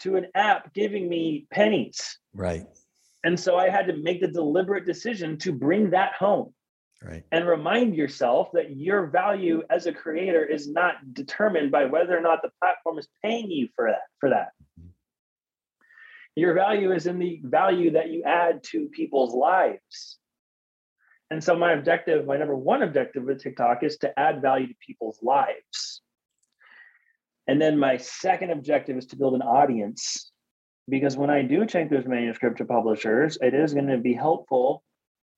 [0.00, 2.18] to an app giving me pennies.
[2.32, 2.64] Right.
[3.24, 6.54] And so I had to make the deliberate decision to bring that home.
[7.02, 7.24] Right.
[7.32, 12.20] And remind yourself that your value as a creator is not determined by whether or
[12.20, 14.48] not the platform is paying you for that for that.
[14.78, 14.88] Mm-hmm.
[16.36, 20.19] Your value is in the value that you add to people's lives.
[21.30, 24.74] And so my objective, my number one objective with TikTok is to add value to
[24.84, 26.02] people's lives.
[27.46, 30.30] And then my second objective is to build an audience
[30.88, 34.82] because when I do take those manuscript to publishers, it is going to be helpful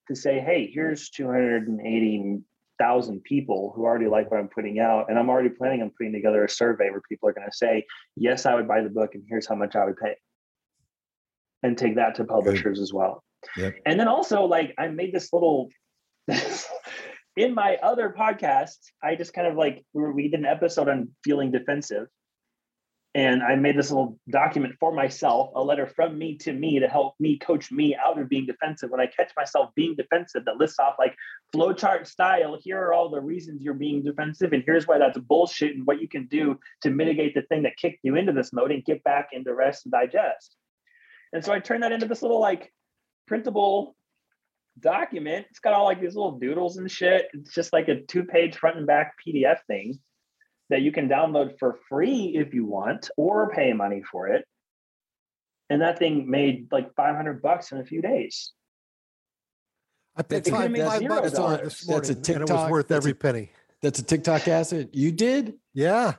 [0.09, 5.11] to say, hey, here's 280,000 people who already like what I'm putting out.
[5.11, 7.85] And I'm already planning on putting together a survey where people are going to say,
[8.17, 10.17] yes, I would buy the book, and here's how much I would pay.
[11.63, 12.83] And take that to publishers Good.
[12.83, 13.23] as well.
[13.57, 13.75] Yep.
[13.87, 15.69] And then also, like, I made this little.
[17.37, 21.51] in my other podcast, I just kind of like we did an episode on feeling
[21.51, 22.07] defensive,
[23.15, 26.89] and I made this little document for myself, a letter from me to me to
[26.89, 28.91] help me coach me out of being defensive.
[28.91, 31.15] When I catch myself being defensive, that lists off like
[31.55, 35.75] flowchart style, here are all the reasons you're being defensive, and here's why that's bullshit,
[35.75, 38.71] and what you can do to mitigate the thing that kicked you into this mode
[38.71, 40.57] and get back into rest and digest.
[41.33, 42.73] And so I turned that into this little like
[43.27, 43.97] printable
[44.81, 45.47] document.
[45.51, 47.29] It's got all like these little doodles and shit.
[47.33, 49.99] It's just like a two page front and back PDF thing
[50.71, 54.45] that you can download for free if you want or pay money for it.
[55.71, 58.53] And that thing made like 500 bucks in a few days.
[60.17, 62.71] I paid five, five bucks on it this morning, that's a TikTok, and it was
[62.71, 63.51] worth every a, penny.
[63.81, 64.95] That's a TikTok asset.
[64.95, 65.55] You did?
[65.73, 66.15] Yeah.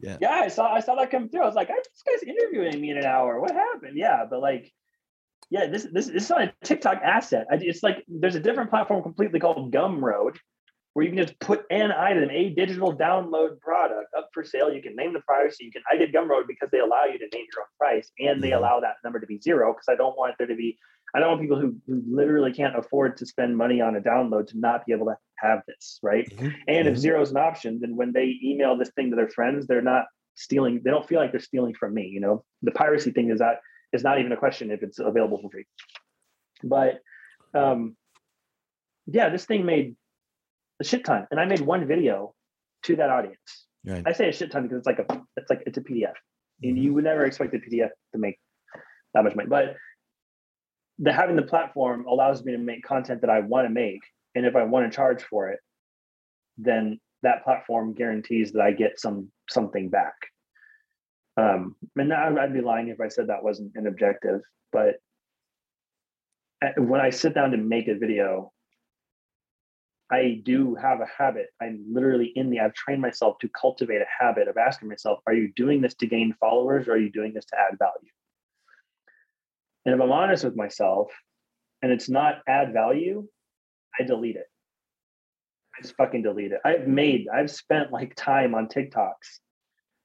[0.00, 0.16] Yeah.
[0.20, 0.32] Yeah.
[0.32, 1.42] I saw I saw that come through.
[1.42, 3.38] I was like, this guy's interviewing me in an hour.
[3.40, 3.96] What happened?
[3.96, 4.24] Yeah.
[4.28, 4.72] But like,
[5.50, 7.46] yeah, this this, this is not a TikTok asset.
[7.50, 10.36] it's like there's a different platform completely called Gumroad
[10.96, 14.72] where you can just put an item, a digital download product up for sale.
[14.72, 15.58] You can name the price.
[15.60, 18.42] You can, I did Gumroad because they allow you to name your own price and
[18.42, 18.60] they mm-hmm.
[18.60, 20.78] allow that number to be zero because I don't want there to be,
[21.14, 24.46] I don't want people who, who literally can't afford to spend money on a download
[24.46, 26.26] to not be able to have this, right?
[26.30, 26.46] Mm-hmm.
[26.66, 26.96] And if mm-hmm.
[26.96, 30.06] zero is an option, then when they email this thing to their friends, they're not
[30.34, 32.06] stealing, they don't feel like they're stealing from me.
[32.06, 33.56] You know, the piracy thing is that
[33.92, 35.66] is not even a question if it's available for free.
[36.62, 37.00] But
[37.54, 37.96] um,
[39.06, 39.96] yeah, this thing made
[40.80, 41.26] a shit ton.
[41.30, 42.34] And I made one video
[42.84, 43.66] to that audience.
[43.84, 44.02] Right.
[44.06, 46.10] I say a shit ton because it's like a it's like it's a PDF.
[46.10, 46.68] Mm-hmm.
[46.68, 48.38] And you would never expect a PDF to make
[49.14, 49.48] that much money.
[49.48, 49.76] But
[50.98, 54.00] the having the platform allows me to make content that I want to make.
[54.34, 55.60] And if I want to charge for it,
[56.58, 60.14] then that platform guarantees that I get some something back.
[61.36, 64.40] Um, and I'd be lying if I said that wasn't an objective,
[64.72, 64.96] but
[66.78, 68.52] when I sit down to make a video,
[70.10, 71.48] I do have a habit.
[71.60, 75.34] I'm literally in the, I've trained myself to cultivate a habit of asking myself, are
[75.34, 78.10] you doing this to gain followers or are you doing this to add value?
[79.84, 81.10] And if I'm honest with myself
[81.82, 83.26] and it's not add value,
[83.98, 84.46] I delete it.
[85.76, 86.60] I just fucking delete it.
[86.64, 89.40] I've made, I've spent like time on TikToks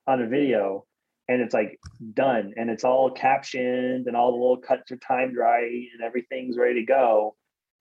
[0.07, 0.85] on a video
[1.27, 1.79] and it's like
[2.13, 6.57] done and it's all captioned and all the little cuts are timed right and everything's
[6.57, 7.35] ready to go.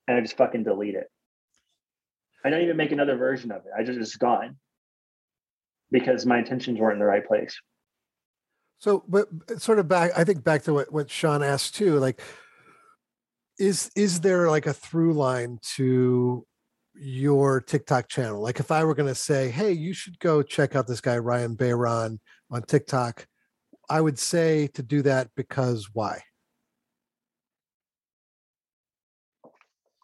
[0.07, 1.07] And I just fucking delete it.
[2.43, 3.71] I don't even make another version of it.
[3.77, 4.57] I just it's gone
[5.91, 7.59] because my intentions weren't in the right place.
[8.79, 9.27] So, but
[9.57, 12.19] sort of back, I think back to what, what Sean asked too, like,
[13.59, 16.45] is, is there like a through line to
[16.95, 18.41] your TikTok channel?
[18.41, 21.19] Like if I were going to say, Hey, you should go check out this guy,
[21.19, 22.17] Ryan Bayron
[22.49, 23.27] on TikTok.
[23.89, 26.21] I would say to do that because why?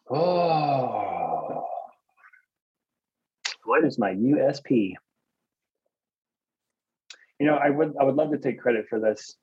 [0.09, 1.65] Oh,
[3.63, 4.95] what is my USP?
[7.39, 9.35] you know, I would I would love to take credit for this,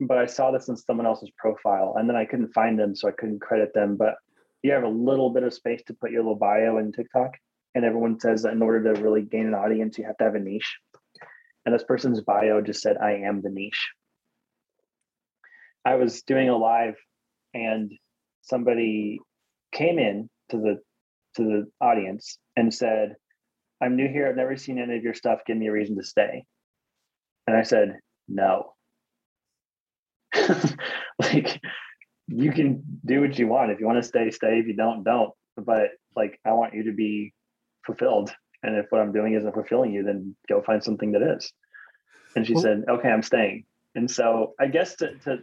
[0.00, 3.08] but I saw this in someone else's profile, and then I couldn't find them, so
[3.08, 3.96] I couldn't credit them.
[3.96, 4.14] But
[4.62, 7.36] you have a little bit of space to put your little bio in TikTok,
[7.74, 10.34] and everyone says that in order to really gain an audience, you have to have
[10.34, 10.78] a niche.
[11.68, 13.92] And this person's bio just said, "I am the niche."
[15.84, 16.96] I was doing a live,
[17.52, 17.92] and
[18.40, 19.20] somebody
[19.70, 20.80] came in to the
[21.36, 23.16] to the audience and said,
[23.82, 24.26] "I'm new here.
[24.26, 25.44] I've never seen any of your stuff.
[25.46, 26.46] Give me a reason to stay."
[27.46, 27.98] And I said,
[28.28, 28.72] no.
[31.18, 31.60] like
[32.28, 33.72] you can do what you want.
[33.72, 34.58] If you want to stay, stay.
[34.58, 35.34] If you don't, don't.
[35.54, 37.34] But like I want you to be
[37.84, 38.30] fulfilled.
[38.62, 41.52] And if what I'm doing isn't fulfilling you, then go find something that is.
[42.34, 43.64] And she well, said, Okay, I'm staying.
[43.94, 45.38] And so I guess to, to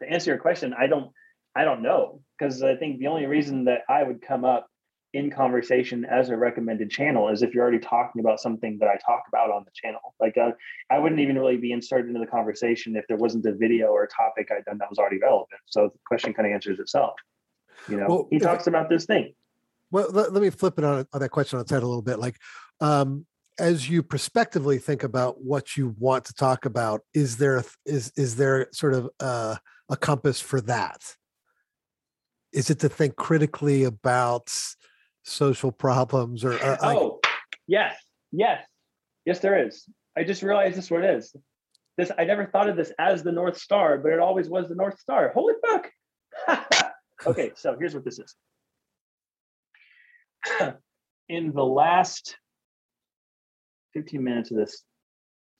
[0.00, 1.10] to answer your question, I don't
[1.56, 2.20] I don't know.
[2.38, 4.68] Because I think the only reason that I would come up
[5.14, 8.96] in conversation as a recommended channel is if you're already talking about something that I
[9.04, 10.14] talk about on the channel.
[10.20, 10.50] Like uh,
[10.90, 14.04] I wouldn't even really be inserted into the conversation if there wasn't a video or
[14.04, 15.60] a topic I'd done that was already relevant.
[15.66, 17.14] So the question kind of answers itself.
[17.88, 19.32] You know, well, he talks about this thing.
[19.90, 22.02] Well, let, let me flip it on, on, that question on its head a little
[22.02, 22.18] bit.
[22.18, 22.36] Like,
[22.80, 23.26] um,
[23.58, 28.36] as you prospectively think about what you want to talk about, is there is is
[28.36, 29.58] there sort of a
[29.98, 31.02] compass for that?
[32.52, 34.50] Is it to think critically about
[35.28, 37.28] social problems or, or oh I,
[37.66, 37.96] yes
[38.32, 38.64] yes
[39.26, 39.84] yes there is
[40.16, 41.34] i just realized this what it is
[41.98, 44.74] this i never thought of this as the north star but it always was the
[44.74, 45.90] north star holy fuck
[47.26, 48.34] okay so here's what this is
[51.28, 52.36] in the last
[53.94, 54.82] 15 minutes of this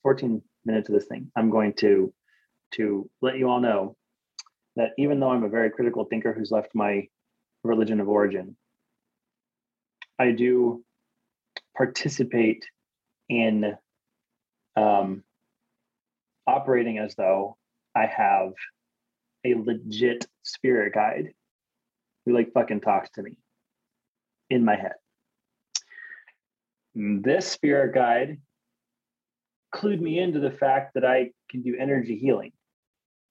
[0.03, 2.12] 14 minutes of this thing i'm going to
[2.72, 3.97] to let you all know
[4.76, 7.07] that even though i'm a very critical thinker who's left my
[7.64, 8.57] religion of origin
[10.18, 10.85] I do
[11.76, 12.66] participate
[13.29, 13.76] in
[14.76, 15.22] um,
[16.47, 17.57] operating as though
[17.95, 18.53] I have
[19.45, 21.33] a legit spirit guide
[22.26, 23.37] who like fucking talks to me
[24.51, 24.95] in my head.
[26.95, 28.39] This spirit guide
[29.75, 32.53] clued me into the fact that I can do energy healing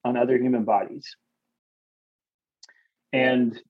[0.04, 1.16] on other human bodies.
[3.12, 3.60] And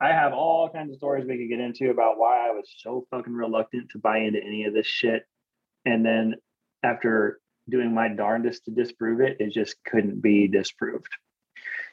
[0.00, 3.06] I have all kinds of stories we could get into about why I was so
[3.10, 5.24] fucking reluctant to buy into any of this shit.
[5.84, 6.34] And then
[6.82, 11.12] after doing my darndest to disprove it, it just couldn't be disproved.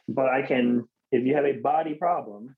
[0.08, 2.56] But I can, if you have a body problem,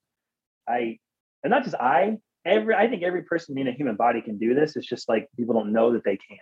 [0.66, 0.98] I,
[1.42, 4.54] and not just I, every, I think every person being a human body can do
[4.54, 4.76] this.
[4.76, 6.38] It's just like people don't know that they can.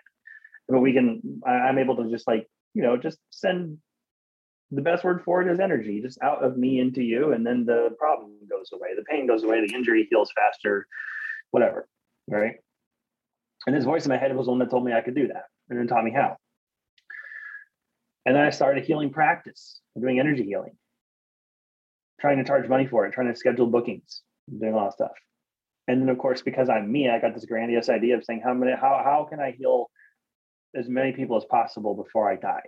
[0.69, 3.79] But we can, I'm able to just like, you know, just send
[4.71, 7.65] the best word for it is energy, just out of me into you, and then
[7.65, 10.87] the problem goes away, the pain goes away, the injury heals faster,
[11.51, 11.89] whatever.
[12.29, 12.57] Right.
[13.67, 15.29] And this voice in my head was the one that told me I could do
[15.29, 16.37] that and then taught me how.
[18.25, 20.77] And then I started a healing practice, doing energy healing,
[22.21, 24.23] trying to charge money for it, trying to schedule bookings,
[24.59, 25.13] doing a lot of stuff.
[25.89, 28.55] And then, of course, because I'm me, I got this grandiose idea of saying, how
[28.55, 29.91] many, how, how can I heal
[30.77, 32.63] as many people as possible before I die?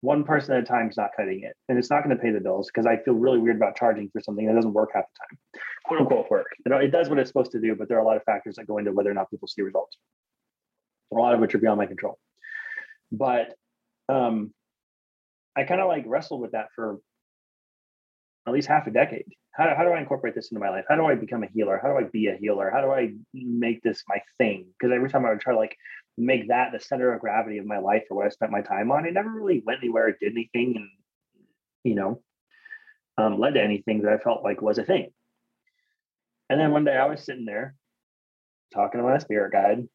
[0.00, 2.30] one person at a time is not cutting it and it's not going to pay
[2.30, 5.04] the bills because i feel really weird about charging for something that doesn't work half
[5.04, 7.88] the time quote unquote work you know it does what it's supposed to do but
[7.88, 9.96] there are a lot of factors that go into whether or not people see results
[11.12, 12.18] a lot of which are beyond my control
[13.10, 13.54] but
[14.08, 14.52] um
[15.56, 16.98] i kind of like wrestled with that for
[18.46, 19.26] at least half a decade.
[19.52, 20.84] How, how do I incorporate this into my life?
[20.88, 21.80] How do I become a healer?
[21.82, 22.70] How do I be a healer?
[22.70, 24.66] How do I make this my thing?
[24.78, 25.76] Because every time I would try to like
[26.18, 28.90] make that the center of gravity of my life or what I spent my time
[28.90, 30.88] on, it never really went anywhere, it did anything, and
[31.84, 32.20] you know,
[33.18, 35.10] um, led to anything that I felt like was a thing.
[36.48, 37.74] And then one day I was sitting there
[38.72, 39.88] talking to my spirit guide,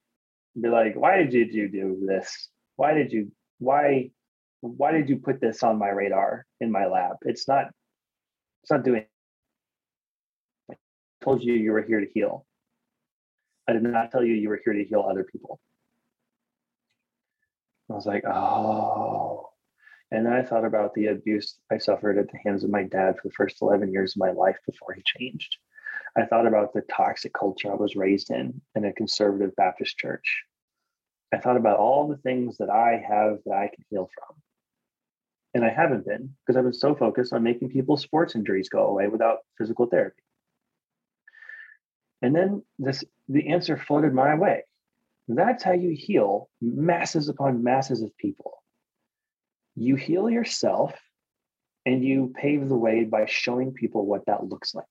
[0.60, 2.50] be like, why did you, you do this?
[2.76, 4.12] Why did you, why,
[4.62, 7.18] why did you put this on my radar in my lab?
[7.22, 7.68] It's not,
[8.64, 9.06] it's not doing,
[10.70, 10.76] I
[11.24, 12.46] told you you were here to heal.
[13.68, 15.60] I did not tell you you were here to heal other people.
[17.90, 19.50] I was like, oh.
[20.12, 23.16] And then I thought about the abuse I suffered at the hands of my dad
[23.16, 25.58] for the first 11 years of my life before he changed.
[26.18, 30.44] I thought about the toxic culture I was raised in in a conservative Baptist church.
[31.34, 34.36] I thought about all the things that I have that I can heal from.
[35.54, 38.86] And I haven't been because I've been so focused on making people's sports injuries go
[38.86, 40.24] away without physical therapy.
[42.22, 44.64] And then this the answer floated my way.
[45.28, 48.64] That's how you heal masses upon masses of people.
[49.76, 50.94] You heal yourself
[51.86, 54.86] and you pave the way by showing people what that looks like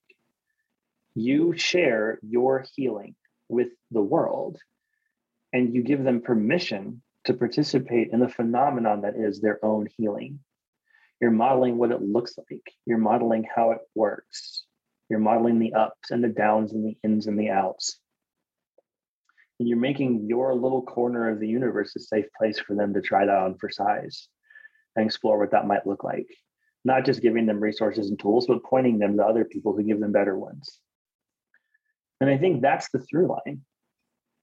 [1.14, 3.14] you share your healing
[3.48, 4.58] with the world
[5.52, 10.40] and you give them permission to participate in the phenomenon that is their own healing.
[11.20, 14.64] You're modeling what it looks like, you're modeling how it works,
[15.08, 17.98] you're modeling the ups and the downs and the ins and the outs.
[19.58, 23.02] And you're making your little corner of the universe a safe place for them to
[23.02, 24.28] try that on for size
[24.96, 26.26] and explore what that might look like.
[26.84, 30.00] Not just giving them resources and tools, but pointing them to other people who give
[30.00, 30.78] them better ones.
[32.20, 33.60] And I think that's the through line.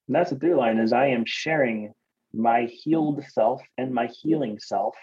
[0.06, 1.92] And that's the through line is I am sharing
[2.32, 4.94] my healed self and my healing self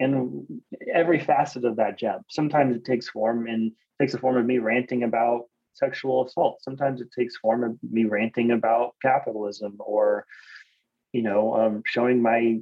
[0.00, 0.46] and
[0.92, 2.20] every facet of that gem.
[2.28, 6.62] Sometimes it takes form and takes the form of me ranting about sexual assault.
[6.62, 10.26] Sometimes it takes form of me ranting about capitalism or,
[11.12, 12.60] you know, um, showing my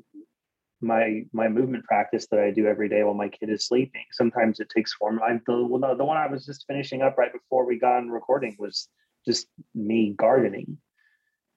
[0.82, 4.04] my my movement practice that I do every day while my kid is sleeping.
[4.12, 5.20] Sometimes it takes form.
[5.22, 8.08] I'm the well, the one I was just finishing up right before we got on
[8.08, 8.88] recording was
[9.26, 10.78] just me gardening,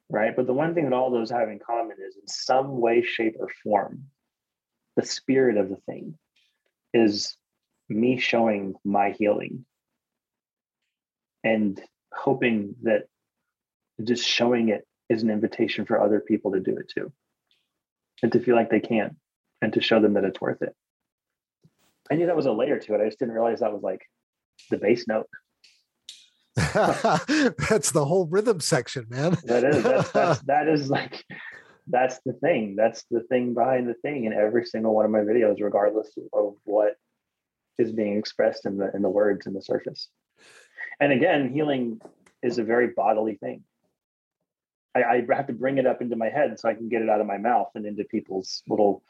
[0.09, 0.36] right?
[0.36, 3.36] But the one thing that all those have in common is, in some way, shape,
[3.39, 4.03] or form,
[4.95, 6.17] the spirit of the thing
[6.93, 7.35] is
[7.89, 9.65] me showing my healing
[11.43, 11.81] and
[12.13, 13.03] hoping that
[14.03, 17.11] just showing it is an invitation for other people to do it too
[18.21, 19.17] and to feel like they can
[19.61, 20.75] and to show them that it's worth it.
[22.11, 23.01] I knew that was a layer to it.
[23.01, 24.01] I just didn't realize that was like
[24.69, 25.27] the bass note.
[26.55, 29.37] that's the whole rhythm section, man.
[29.45, 31.23] that is that's, that's that is like
[31.88, 32.75] that's the thing.
[32.75, 36.55] That's the thing behind the thing in every single one of my videos, regardless of
[36.63, 36.95] what
[37.77, 40.09] is being expressed in the in the words in the surface.
[40.99, 41.99] And again, healing
[42.41, 43.63] is a very bodily thing.
[44.95, 47.09] I, I have to bring it up into my head so I can get it
[47.09, 49.03] out of my mouth and into people's little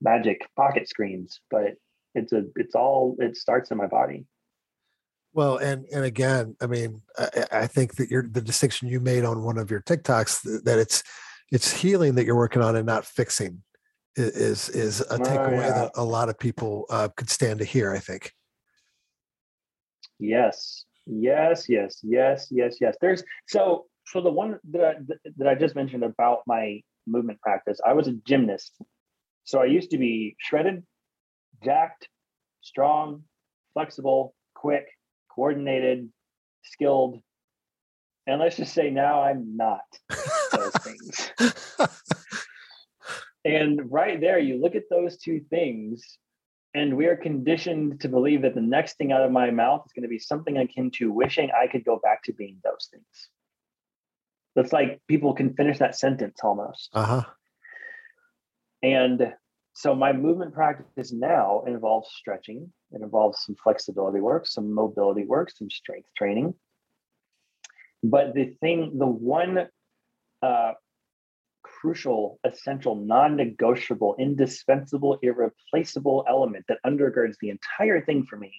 [0.00, 1.40] magic pocket screens.
[1.50, 1.74] But
[2.14, 4.26] it's a it's all it starts in my body.
[5.32, 9.24] Well, and and again, I mean, I, I think that you're the distinction you made
[9.24, 11.02] on one of your TikToks that it's
[11.50, 13.62] it's healing that you're working on and not fixing
[14.16, 15.70] is is a takeaway oh, yeah.
[15.70, 17.92] that a lot of people uh, could stand to hear.
[17.92, 18.32] I think.
[20.18, 22.96] Yes, yes, yes, yes, yes, yes.
[23.00, 24.94] There's so so the one that I,
[25.36, 28.72] that I just mentioned about my movement practice, I was a gymnast.
[29.44, 30.82] So I used to be shredded,
[31.64, 32.08] jacked,
[32.60, 33.22] strong,
[33.72, 34.86] flexible, quick,
[35.34, 36.08] coordinated,
[36.64, 37.20] skilled.
[38.26, 39.80] And let's just say now I'm not
[40.58, 41.30] those things.
[43.44, 46.18] and right there, you look at those two things,
[46.74, 49.92] and we are conditioned to believe that the next thing out of my mouth is
[49.92, 53.30] going to be something akin to wishing I could go back to being those things.
[54.56, 56.90] It's like people can finish that sentence almost.
[56.92, 57.22] Uh huh.
[58.82, 59.34] And
[59.74, 62.72] so my movement practice now involves stretching.
[62.90, 66.54] It involves some flexibility work, some mobility work, some strength training.
[68.02, 69.68] But the thing, the one
[70.42, 70.72] uh,
[71.62, 78.52] crucial, essential, non negotiable, indispensable, irreplaceable element that undergirds the entire thing for me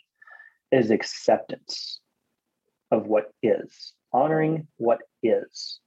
[0.72, 2.00] is acceptance
[2.92, 5.80] of what is, honoring what is.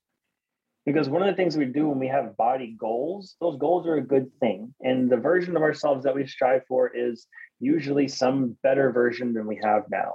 [0.84, 3.96] Because one of the things we do when we have body goals those goals are
[3.96, 4.74] a good thing.
[4.80, 7.26] And the version of ourselves that we strive for is
[7.60, 10.14] usually some better version than we have now.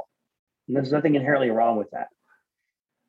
[0.67, 2.07] And there's nothing inherently wrong with that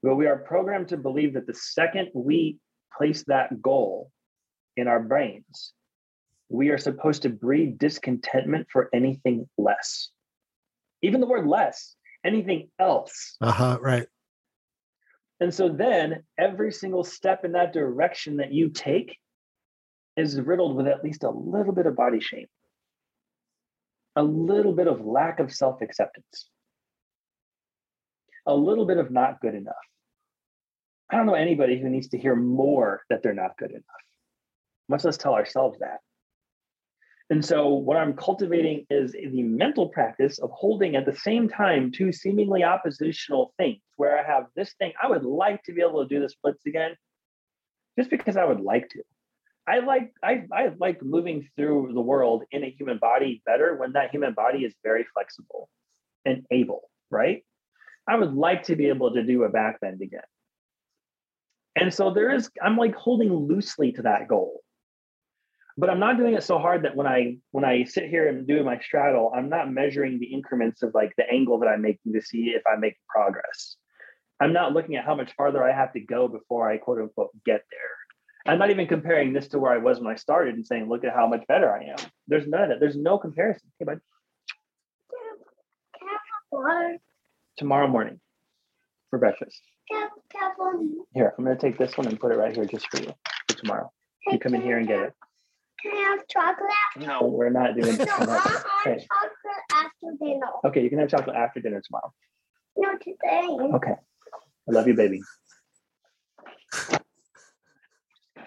[0.03, 2.59] but we are programmed to believe that the second we
[2.97, 4.11] place that goal
[4.77, 5.73] in our brains
[6.51, 10.11] we are supposed to breed discontentment for anything less
[11.03, 11.95] even the word less,
[12.25, 13.37] anything else.
[13.41, 13.79] Uh huh.
[13.81, 14.07] Right.
[15.41, 19.17] And so then every single step in that direction that you take
[20.17, 22.49] is riddled with at least a little bit of body shame,
[24.17, 26.51] a little bit of lack of self acceptance,
[28.49, 29.75] a little bit of not good enough.
[31.11, 33.85] I don't know anybody who needs to hear more that they're not good enough,
[34.89, 35.99] much less tell ourselves that.
[37.31, 41.93] And so, what I'm cultivating is the mental practice of holding at the same time
[41.93, 46.03] two seemingly oppositional things, where I have this thing, I would like to be able
[46.03, 46.97] to do the splits again,
[47.99, 49.03] just because I would like to.
[49.67, 53.93] I like I, I like moving through the world in a human body better when
[53.93, 55.69] that human body is very flexible
[56.25, 57.45] and able, right?
[58.09, 60.21] I would like to be able to do a back bend again.
[61.77, 64.63] And so there is, I'm like holding loosely to that goal
[65.79, 68.49] but I'm not doing it so hard that when I when I sit here and
[68.49, 72.15] do my straddle, I'm not measuring the increments of like the angle that I'm making
[72.15, 73.77] to see if I'm making progress.
[74.41, 77.31] I'm not looking at how much farther I have to go before I quote unquote
[77.47, 78.53] get there.
[78.53, 81.05] I'm not even comparing this to where I was when I started and saying, look
[81.05, 82.11] at how much better I am.
[82.27, 82.81] There's none of that.
[82.81, 83.71] There's no comparison.
[83.79, 84.01] Hey, bud.
[87.59, 88.21] Tomorrow morning
[89.11, 89.61] for breakfast.
[91.15, 93.13] Here, I'm going to take this one and put it right here just for you
[93.49, 93.91] for tomorrow.
[94.29, 95.13] You come in here and get it.
[95.83, 97.09] Can I have chocolate?
[97.09, 98.09] No, we're not doing No, this.
[98.11, 99.03] I want chocolate
[99.73, 100.47] after dinner.
[100.67, 102.13] Okay, you can have chocolate after dinner tomorrow.
[102.77, 103.49] No, today.
[103.77, 103.93] Okay.
[103.93, 105.21] I love you, baby.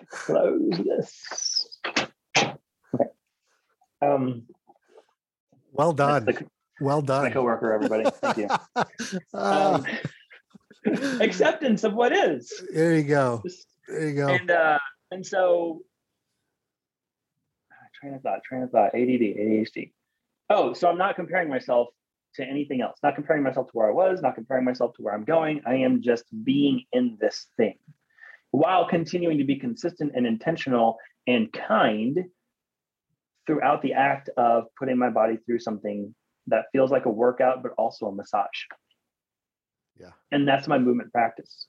[0.10, 1.80] Close this.
[2.38, 3.06] Okay.
[4.02, 4.44] Um,
[5.74, 6.26] Well done.
[6.26, 6.46] the-
[6.82, 7.24] Well done.
[7.24, 8.10] my coworker, everybody.
[8.10, 8.48] Thank you.
[9.34, 9.86] Ah, Um,
[11.22, 12.52] acceptance of what is.
[12.74, 13.44] there you go.
[13.88, 14.28] There you go.
[14.30, 14.80] And uh,
[15.12, 15.84] and so
[17.72, 19.92] ah, train of thought, train of thought, ADD, ADHD.
[20.50, 21.90] Oh, so I'm not comparing myself
[22.36, 22.98] to anything else.
[23.04, 24.22] Not comparing myself to where I was.
[24.22, 25.62] Not comparing myself to where I'm going.
[25.68, 27.78] I am just being in this thing,
[28.50, 30.98] while continuing to be consistent and intentional
[31.28, 32.26] and kind
[33.46, 36.16] throughout the act of putting my body through something
[36.48, 38.48] that feels like a workout, but also a massage.
[40.00, 40.12] Yeah.
[40.32, 41.68] And that's my movement practice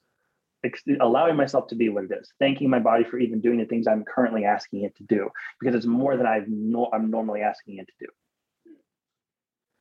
[0.63, 3.65] ex- allowing myself to be what it is, thanking my body for even doing the
[3.65, 5.29] things I'm currently asking it to do,
[5.59, 8.73] because it's more than I've no, I'm normally asking it to do.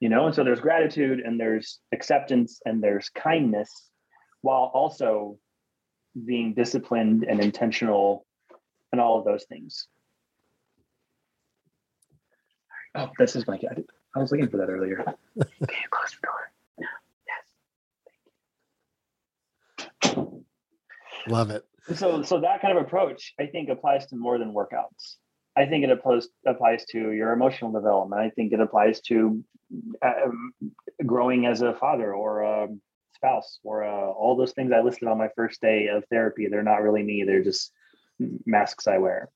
[0.00, 3.70] You know, and so there's gratitude and there's acceptance and there's kindness,
[4.40, 5.38] while also
[6.24, 8.26] being disciplined and intentional
[8.90, 9.86] and all of those things.
[12.94, 13.78] Oh, this is my cat.
[14.14, 14.96] I was looking for that earlier.
[15.36, 16.52] Can you close the door?
[17.28, 17.44] Yes.
[20.02, 20.16] Thank
[21.26, 21.32] you.
[21.32, 21.64] Love it.
[21.94, 25.16] So so that kind of approach i think applies to more than workouts
[25.56, 29.42] i think it applies applies to your emotional development i think it applies to
[30.00, 30.52] um,
[31.04, 32.68] growing as a father or a
[33.16, 36.62] spouse or uh, all those things i listed on my first day of therapy they're
[36.62, 37.72] not really me they're just
[38.46, 39.28] masks i wear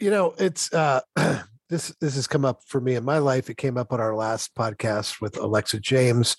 [0.00, 1.00] You know, it's uh
[1.68, 3.50] this this has come up for me in my life.
[3.50, 6.36] It came up on our last podcast with Alexa James,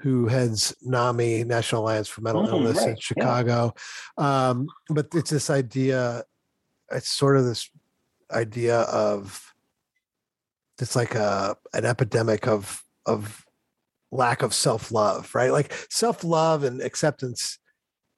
[0.00, 3.00] who heads NAMI National Alliance for Mental Mm, Illness in right, yeah.
[3.00, 3.74] Chicago.
[4.18, 6.24] Um, but it's this idea.
[6.90, 7.70] It's sort of this
[8.30, 9.52] idea of
[10.78, 13.44] it's like a an epidemic of of
[14.12, 15.52] lack of self love, right?
[15.52, 17.58] Like self love and acceptance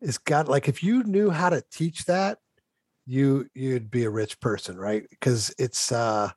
[0.00, 2.38] is got like if you knew how to teach that
[3.06, 6.30] you you'd be a rich person right because it's uh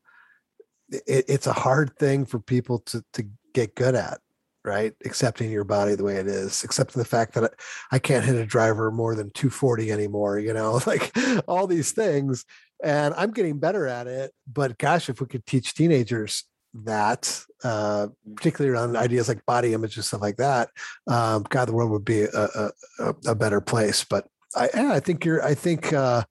[0.91, 3.23] it, it's a hard thing for people to to
[3.53, 4.19] get good at
[4.63, 4.93] right?
[5.05, 7.53] Accepting your body the way it is accepting the fact that
[7.91, 11.11] i can't hit a driver more than 240 anymore you know like
[11.47, 12.45] all these things
[12.83, 16.43] and i'm getting better at it but gosh if we could teach teenagers
[16.73, 20.69] that uh particularly around ideas like body image and stuff like that
[21.07, 24.99] um god the world would be a a, a- better place but i yeah, i
[24.99, 26.23] think you're i think uh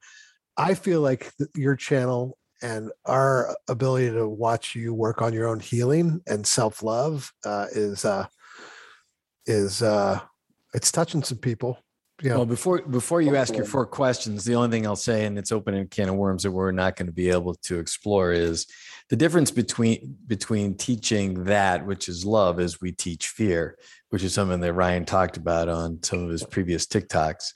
[0.57, 5.61] I feel like your channel and our ability to watch you work on your own
[5.61, 8.27] healing and self love uh, is uh,
[9.47, 10.21] is uh,
[10.75, 11.79] it's touching some people.
[12.23, 12.37] Yeah.
[12.37, 15.53] Well, before before you ask your four questions, the only thing I'll say, and it's
[15.53, 18.67] opening a can of worms that we're not going to be able to explore, is
[19.09, 23.79] the difference between between teaching that, which is love, is we teach fear,
[24.11, 27.53] which is something that Ryan talked about on some of his previous TikToks.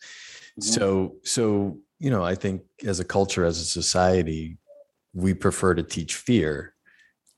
[0.60, 4.56] So so you know, I think as a culture, as a society,
[5.14, 6.74] we prefer to teach fear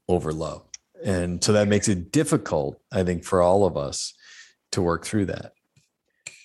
[0.09, 0.67] over love,
[1.05, 4.15] and so that makes it difficult, I think, for all of us
[4.73, 5.53] to work through that.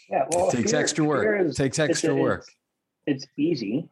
[0.10, 1.24] yeah well it takes fear- extra work.
[1.24, 2.46] fear It is- takes it's- extra work.
[3.08, 3.90] it's, it's easy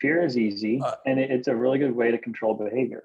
[0.00, 3.02] fear is easy Uh, and it, it's a really good way to control behavior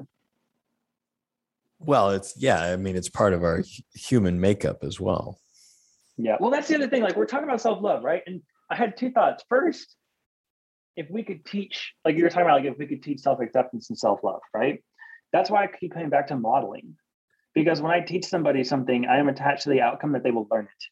[1.80, 2.62] Well, it's yeah.
[2.62, 3.64] I mean, it's part of our
[3.96, 5.40] human makeup as well.
[6.18, 6.38] Yeah.
[6.40, 7.02] Well, that's the other thing.
[7.02, 8.22] Like we're talking about self love, right?
[8.28, 9.44] And I had two thoughts.
[9.50, 9.96] First,
[10.96, 13.40] if we could teach, like you were talking about, like if we could teach self
[13.40, 14.84] acceptance and self love, right?
[15.34, 16.96] That's why I keep coming back to modeling,
[17.54, 20.48] because when I teach somebody something, I am attached to the outcome that they will
[20.52, 20.84] learn it.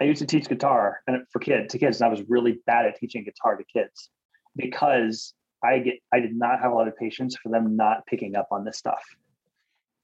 [0.00, 2.86] I used to teach guitar and for kids to kids, and I was really bad
[2.86, 4.10] at teaching guitar to kids
[4.56, 8.36] because I get I did not have a lot of patience for them not picking
[8.36, 9.02] up on this stuff.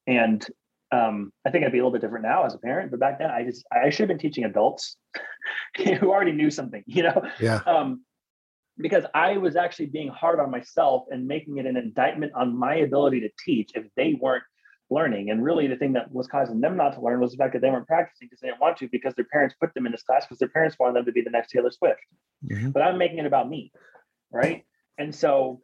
[0.07, 0.45] And
[0.93, 3.19] um, I think I'd be a little bit different now as a parent, but back
[3.19, 4.97] then I just I should have been teaching adults
[5.77, 7.23] who already knew something, you know.
[7.41, 7.61] Yeah.
[7.67, 8.05] Um,
[8.81, 12.77] because I was actually being hard on myself and making it an indictment on my
[12.77, 14.45] ability to teach if they weren't
[14.91, 15.31] learning.
[15.31, 17.63] And really, the thing that was causing them not to learn was the fact that
[17.63, 20.03] they weren't practicing because they didn't want to, because their parents put them in this
[20.03, 22.01] class because their parents wanted them to be the next Taylor Swift.
[22.51, 22.71] Mm-hmm.
[22.71, 23.73] But I'm making it about me,
[24.33, 24.65] right?
[24.99, 25.63] And so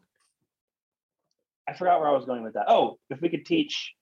[1.69, 2.67] I forgot where I was going with that.
[2.69, 3.93] Oh, if we could teach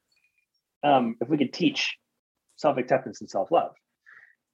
[0.84, 1.96] um, if we could teach
[2.56, 3.72] self acceptance and self love.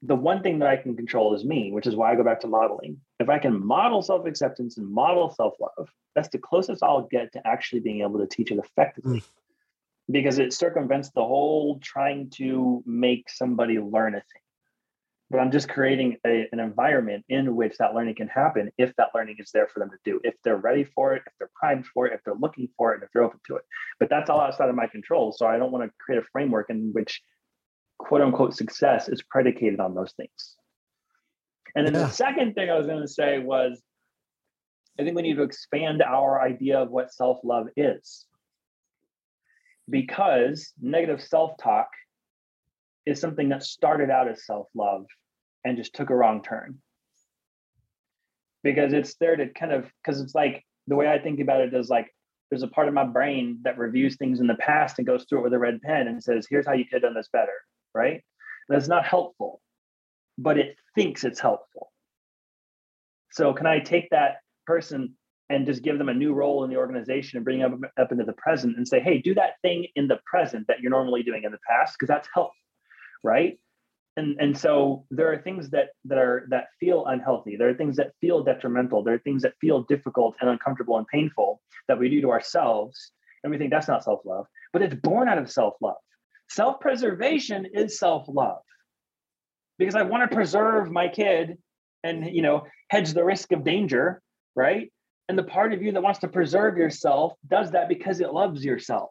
[0.02, 2.40] The one thing that I can control is me, which is why I go back
[2.40, 2.98] to modeling.
[3.18, 7.32] If I can model self acceptance and model self love, that's the closest I'll get
[7.34, 9.20] to actually being able to teach it effectively.
[9.20, 9.24] Mm.
[10.10, 14.42] Because it circumvents the whole trying to make somebody learn a thing
[15.30, 19.10] but I'm just creating a, an environment in which that learning can happen if that
[19.14, 21.86] learning is there for them to do, if they're ready for it, if they're primed
[21.86, 23.62] for it, if they're looking for it, and if they're open to it.
[24.00, 25.32] But that's all outside of my control.
[25.32, 27.22] So I don't want to create a framework in which
[28.00, 30.56] quote unquote success is predicated on those things.
[31.76, 32.04] And then yeah.
[32.04, 33.80] the second thing I was going to say was
[34.98, 38.26] I think we need to expand our idea of what self love is.
[39.88, 41.88] Because negative self talk
[43.06, 45.04] is something that started out as self love
[45.64, 46.78] and just took a wrong turn.
[48.62, 51.74] Because it's there to kind of, because it's like the way I think about it
[51.74, 52.14] is like
[52.50, 55.40] there's a part of my brain that reviews things in the past and goes through
[55.40, 57.52] it with a red pen and says, here's how you could have done this better,
[57.94, 58.22] right?
[58.68, 59.60] That's not helpful,
[60.38, 61.90] but it thinks it's helpful.
[63.32, 65.14] So can I take that person
[65.48, 68.24] and just give them a new role in the organization and bring them up, into
[68.24, 71.42] the present and say, hey, do that thing in the present that you're normally doing
[71.44, 72.54] in the past, because that's helpful,
[73.24, 73.58] right?
[74.16, 77.96] and and so there are things that that are that feel unhealthy there are things
[77.96, 82.08] that feel detrimental there are things that feel difficult and uncomfortable and painful that we
[82.08, 83.12] do to ourselves
[83.42, 85.96] and we think that's not self-love but it's born out of self-love
[86.50, 88.62] self-preservation is self-love.
[89.78, 91.56] Because i want to preserve my kid
[92.04, 94.20] and you know hedge the risk of danger
[94.56, 94.92] right?
[95.28, 98.64] And the part of you that wants to preserve yourself does that because it loves
[98.64, 99.10] yourself.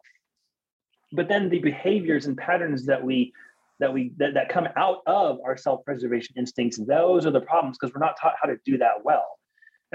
[1.12, 3.32] But then the behaviors and patterns that we
[3.80, 7.94] that we that, that come out of our self-preservation instincts those are the problems because
[7.94, 9.26] we're not taught how to do that well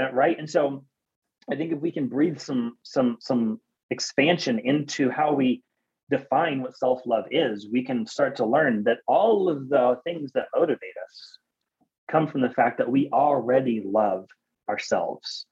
[0.01, 0.38] uh, right?
[0.39, 0.84] And so
[1.51, 3.61] i think if we can breathe some some some
[3.91, 5.61] expansion into how we
[6.10, 10.48] define what self-love is we can start to learn that all of the things that
[10.56, 11.38] motivate us
[12.10, 14.27] come from the fact that we already love
[14.69, 15.45] ourselves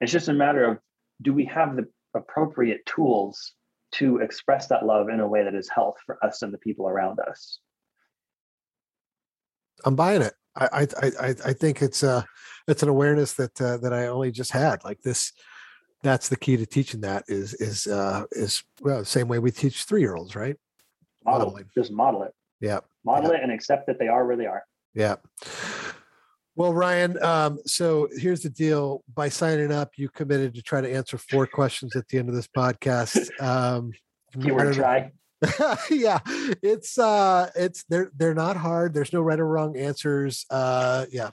[0.00, 0.78] it's just a matter of
[1.22, 3.52] do we have the appropriate tools
[3.92, 6.88] to express that love in a way that is health for us and the people
[6.88, 7.58] around us
[9.84, 10.34] I'm buying it.
[10.54, 12.22] I I I, I think it's uh
[12.66, 14.82] it's an awareness that uh, that I only just had.
[14.84, 15.32] Like this,
[16.06, 19.50] that's the key to teaching that is is uh is well the same way we
[19.50, 20.56] teach three year olds, right?
[21.24, 21.70] Model Modeling.
[21.74, 22.32] just model it.
[22.60, 22.80] Yeah.
[23.04, 23.38] Model yeah.
[23.38, 24.62] it and accept that they are where they are.
[24.94, 25.16] Yeah.
[26.54, 29.04] Well, Ryan, um, so here's the deal.
[29.12, 32.34] By signing up, you committed to try to answer four questions at the end of
[32.34, 33.28] this podcast.
[33.40, 33.92] Um,
[34.40, 35.12] Keyword try.
[35.90, 36.18] yeah,
[36.62, 38.94] it's uh it's they're they're not hard.
[38.94, 40.46] There's no right or wrong answers.
[40.50, 41.30] Uh yeah.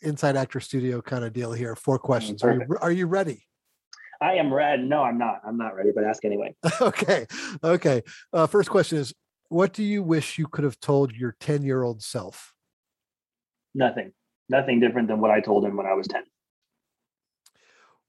[0.00, 1.76] Inside Actor Studio kind of deal here.
[1.76, 2.42] Four questions.
[2.42, 3.44] Are you, are you ready?
[4.22, 4.84] I am ready.
[4.84, 5.40] No, I'm not.
[5.44, 6.54] I'm not ready, but ask anyway.
[6.80, 7.26] okay.
[7.64, 8.02] Okay.
[8.32, 9.12] Uh, first question is
[9.48, 12.54] what do you wish you could have told your 10 year old self?
[13.74, 14.12] Nothing.
[14.48, 16.22] Nothing different than what I told him when I was 10.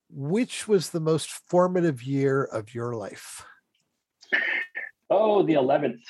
[0.10, 3.44] Which was the most formative year of your life?
[5.10, 6.02] Oh, the 11th.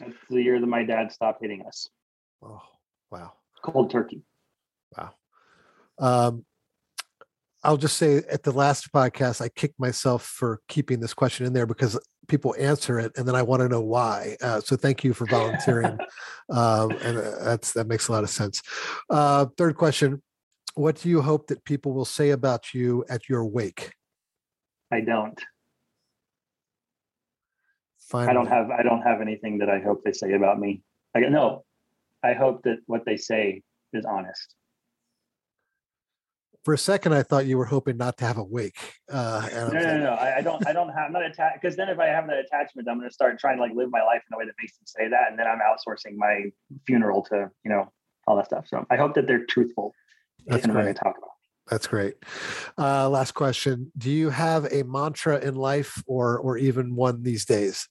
[0.00, 1.90] That's the year that my dad stopped hitting us.
[2.42, 2.62] Oh,
[3.10, 3.32] wow.
[3.62, 4.22] Cold turkey.
[4.96, 5.14] Wow.
[5.98, 6.44] Um,
[7.64, 11.52] I'll just say at the last podcast, I kicked myself for keeping this question in
[11.52, 14.36] there because people answer it and then I want to know why.
[14.42, 15.98] Uh, so thank you for volunteering.
[16.50, 18.62] um, and uh, that's, that makes a lot of sense.
[19.08, 20.22] Uh, third question.
[20.74, 23.92] What do you hope that people will say about you at your wake?
[24.92, 25.40] I don't.
[28.08, 28.30] Finally.
[28.30, 30.82] I don't have I don't have anything that I hope they say about me.
[31.14, 31.64] I no.
[32.22, 33.62] I hope that what they say
[33.92, 34.54] is honest.
[36.64, 38.78] For a second, I thought you were hoping not to have a wake.
[39.10, 40.66] Uh, no, no, no, no, I, I don't.
[40.66, 41.06] I don't have.
[41.06, 43.58] I'm not attached because then if I have that attachment, I'm going to start trying
[43.58, 45.46] to like live my life in a way that makes them say that, and then
[45.46, 46.50] I'm outsourcing my
[46.86, 47.92] funeral to you know
[48.26, 48.66] all that stuff.
[48.66, 49.92] So I hope that they're truthful
[50.46, 51.30] That's they talk about.
[51.70, 52.14] That's great.
[52.78, 57.44] Uh, last question: Do you have a mantra in life, or or even one these
[57.44, 57.88] days?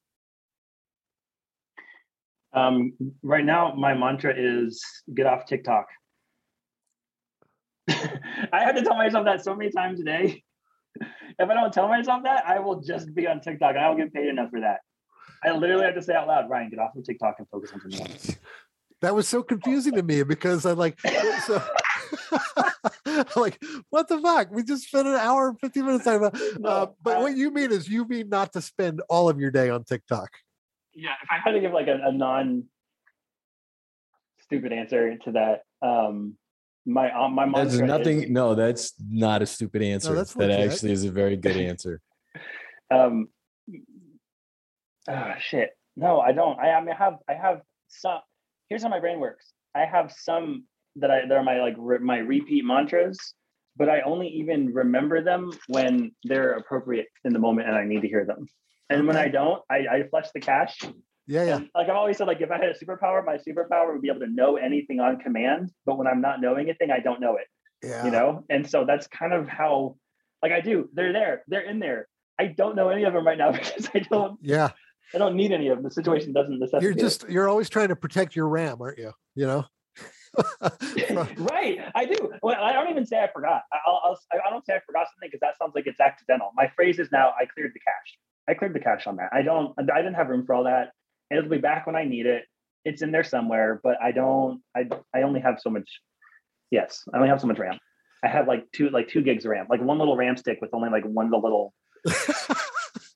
[2.54, 4.84] Um, right now, my mantra is
[5.14, 5.88] get off TikTok.
[8.54, 10.44] I have to tell myself that so many times a day.
[11.40, 13.98] if I don't tell myself that, I will just be on TikTok and I don't
[13.98, 14.80] get paid enough for that.
[15.44, 17.82] I literally have to say out loud, Ryan, get off of TikTok and focus on
[17.82, 18.36] something else.
[19.02, 20.98] That was so confusing to me because I'm like,
[21.46, 21.62] so
[23.36, 24.50] like, what the fuck?
[24.52, 26.40] We just spent an hour and 15 minutes talking about.
[26.58, 29.40] No, uh, but I, what you mean is you mean not to spend all of
[29.40, 30.30] your day on TikTok.
[30.94, 32.64] Yeah, if I had to give like a, a non
[34.44, 36.38] stupid answer to that, um,
[36.86, 38.24] my uh, my That's nothing.
[38.24, 40.14] Is, no, that's not a stupid answer.
[40.14, 42.02] No, that actually is a very good answer.
[42.92, 43.28] um.
[45.10, 45.72] Oh shit!
[45.96, 46.60] No, I don't.
[46.60, 48.20] I, I mean, I have I have some.
[48.70, 49.54] Here's how my brain works.
[49.76, 50.66] I have some
[50.98, 53.34] that I that are my like re, my repeat mantras,
[53.76, 58.02] but I only even remember them when they're appropriate in the moment and I need
[58.02, 58.48] to hear them.
[58.90, 59.08] And okay.
[59.08, 60.80] when I don't, I, I flush the cache
[61.28, 61.56] yeah, yeah.
[61.56, 64.10] And like I've always said, like if I had a superpower, my superpower would be
[64.10, 65.72] able to know anything on command.
[65.86, 67.48] But when I'm not knowing anything, I don't know it.
[67.82, 68.06] Yeah.
[68.06, 69.98] You know, and so that's kind of how,
[70.42, 70.90] like I do.
[70.94, 71.44] They're there.
[71.48, 72.08] They're in there.
[72.40, 74.38] I don't know any of them right now because I don't.
[74.42, 74.72] Yeah.
[75.16, 75.84] I don't need any of them.
[75.84, 76.84] The situation doesn't necessitate.
[76.84, 79.12] You're just you're always trying to protect your RAM, aren't you?
[79.36, 79.66] You know.
[81.38, 82.32] right, I do.
[82.42, 83.62] Well, I don't even say I forgot.
[83.86, 86.50] I'll, I'll I don't say I forgot something because that sounds like it's accidental.
[86.56, 88.18] My phrase is now I cleared the cache.
[88.50, 89.30] I cleared the cache on that.
[89.32, 89.76] I don't.
[89.78, 90.94] I didn't have room for all that
[91.34, 92.46] it'll be back when I need it.
[92.86, 94.62] It's in there somewhere, but I don't.
[94.76, 95.90] I I only have so much.
[96.72, 97.78] Yes, I only have so much RAM.
[98.24, 100.72] I have like two like two gigs of RAM, like one little RAM stick with
[100.74, 101.74] only like one of the little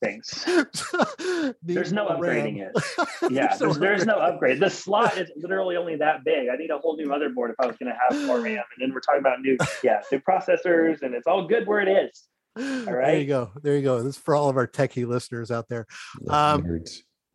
[0.03, 0.45] things.
[1.61, 2.71] there's no upgrading RAM.
[2.75, 3.31] it.
[3.31, 4.59] Yeah, there's, there's no upgrade.
[4.59, 6.47] The slot is literally only that big.
[6.49, 8.63] I need a whole new motherboard if I was going to have more RAM.
[8.75, 11.89] And then we're talking about new, yeah, new processors, and it's all good where it
[11.89, 12.23] is.
[12.57, 13.11] All right.
[13.11, 13.51] There you go.
[13.61, 14.01] There you go.
[14.01, 15.87] This is for all of our techie listeners out there.
[16.29, 16.83] Um,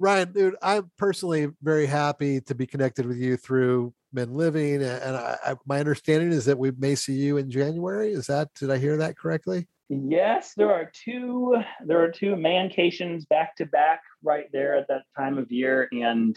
[0.02, 5.16] Ryan, dude, I'm personally very happy to be connected with you through Men Living, and
[5.16, 8.12] I, I, my understanding is that we may see you in January.
[8.12, 9.68] Is that did I hear that correctly?
[9.88, 11.56] Yes, there are two.
[11.86, 16.36] There are two mancations back to back right there at that time of year, and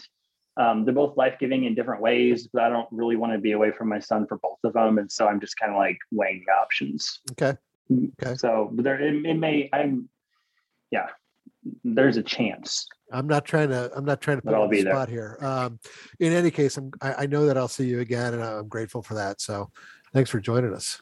[0.56, 2.46] um, they're both life giving in different ways.
[2.52, 4.98] But I don't really want to be away from my son for both of them,
[4.98, 7.18] and so I'm just kind of like weighing the options.
[7.32, 7.58] Okay.
[7.90, 8.36] Mm, okay.
[8.36, 9.68] So there, it, it may.
[9.72, 10.08] I'm.
[10.92, 11.08] Yeah,
[11.84, 12.86] there's a chance.
[13.12, 13.90] I'm not trying to.
[13.94, 15.38] I'm not trying to put on the spot here.
[15.40, 15.78] Um,
[16.18, 19.00] in any case, I'm, I, I, know that I'll see you again, and I'm grateful
[19.02, 19.40] for that.
[19.40, 19.70] So,
[20.12, 21.00] thanks for joining us.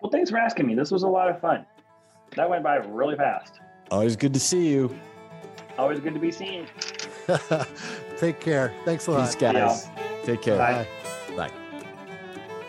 [0.00, 0.74] Well, thanks for asking me.
[0.74, 1.64] This was a lot of fun.
[2.36, 3.60] That went by really fast.
[3.90, 4.94] Always good to see you.
[5.78, 6.66] Always good to be seen.
[8.18, 8.72] Take care.
[8.84, 9.26] Thanks a lot.
[9.26, 9.88] Peace, guys.
[10.24, 10.58] Take care.
[10.58, 10.86] Bye.
[11.36, 11.50] Bye.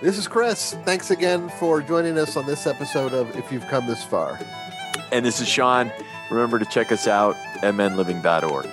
[0.02, 0.76] This is Chris.
[0.86, 4.40] Thanks again for joining us on this episode of If You've Come This Far.
[5.12, 5.92] And this is Sean.
[6.30, 8.70] Remember to check us out at menliving.org.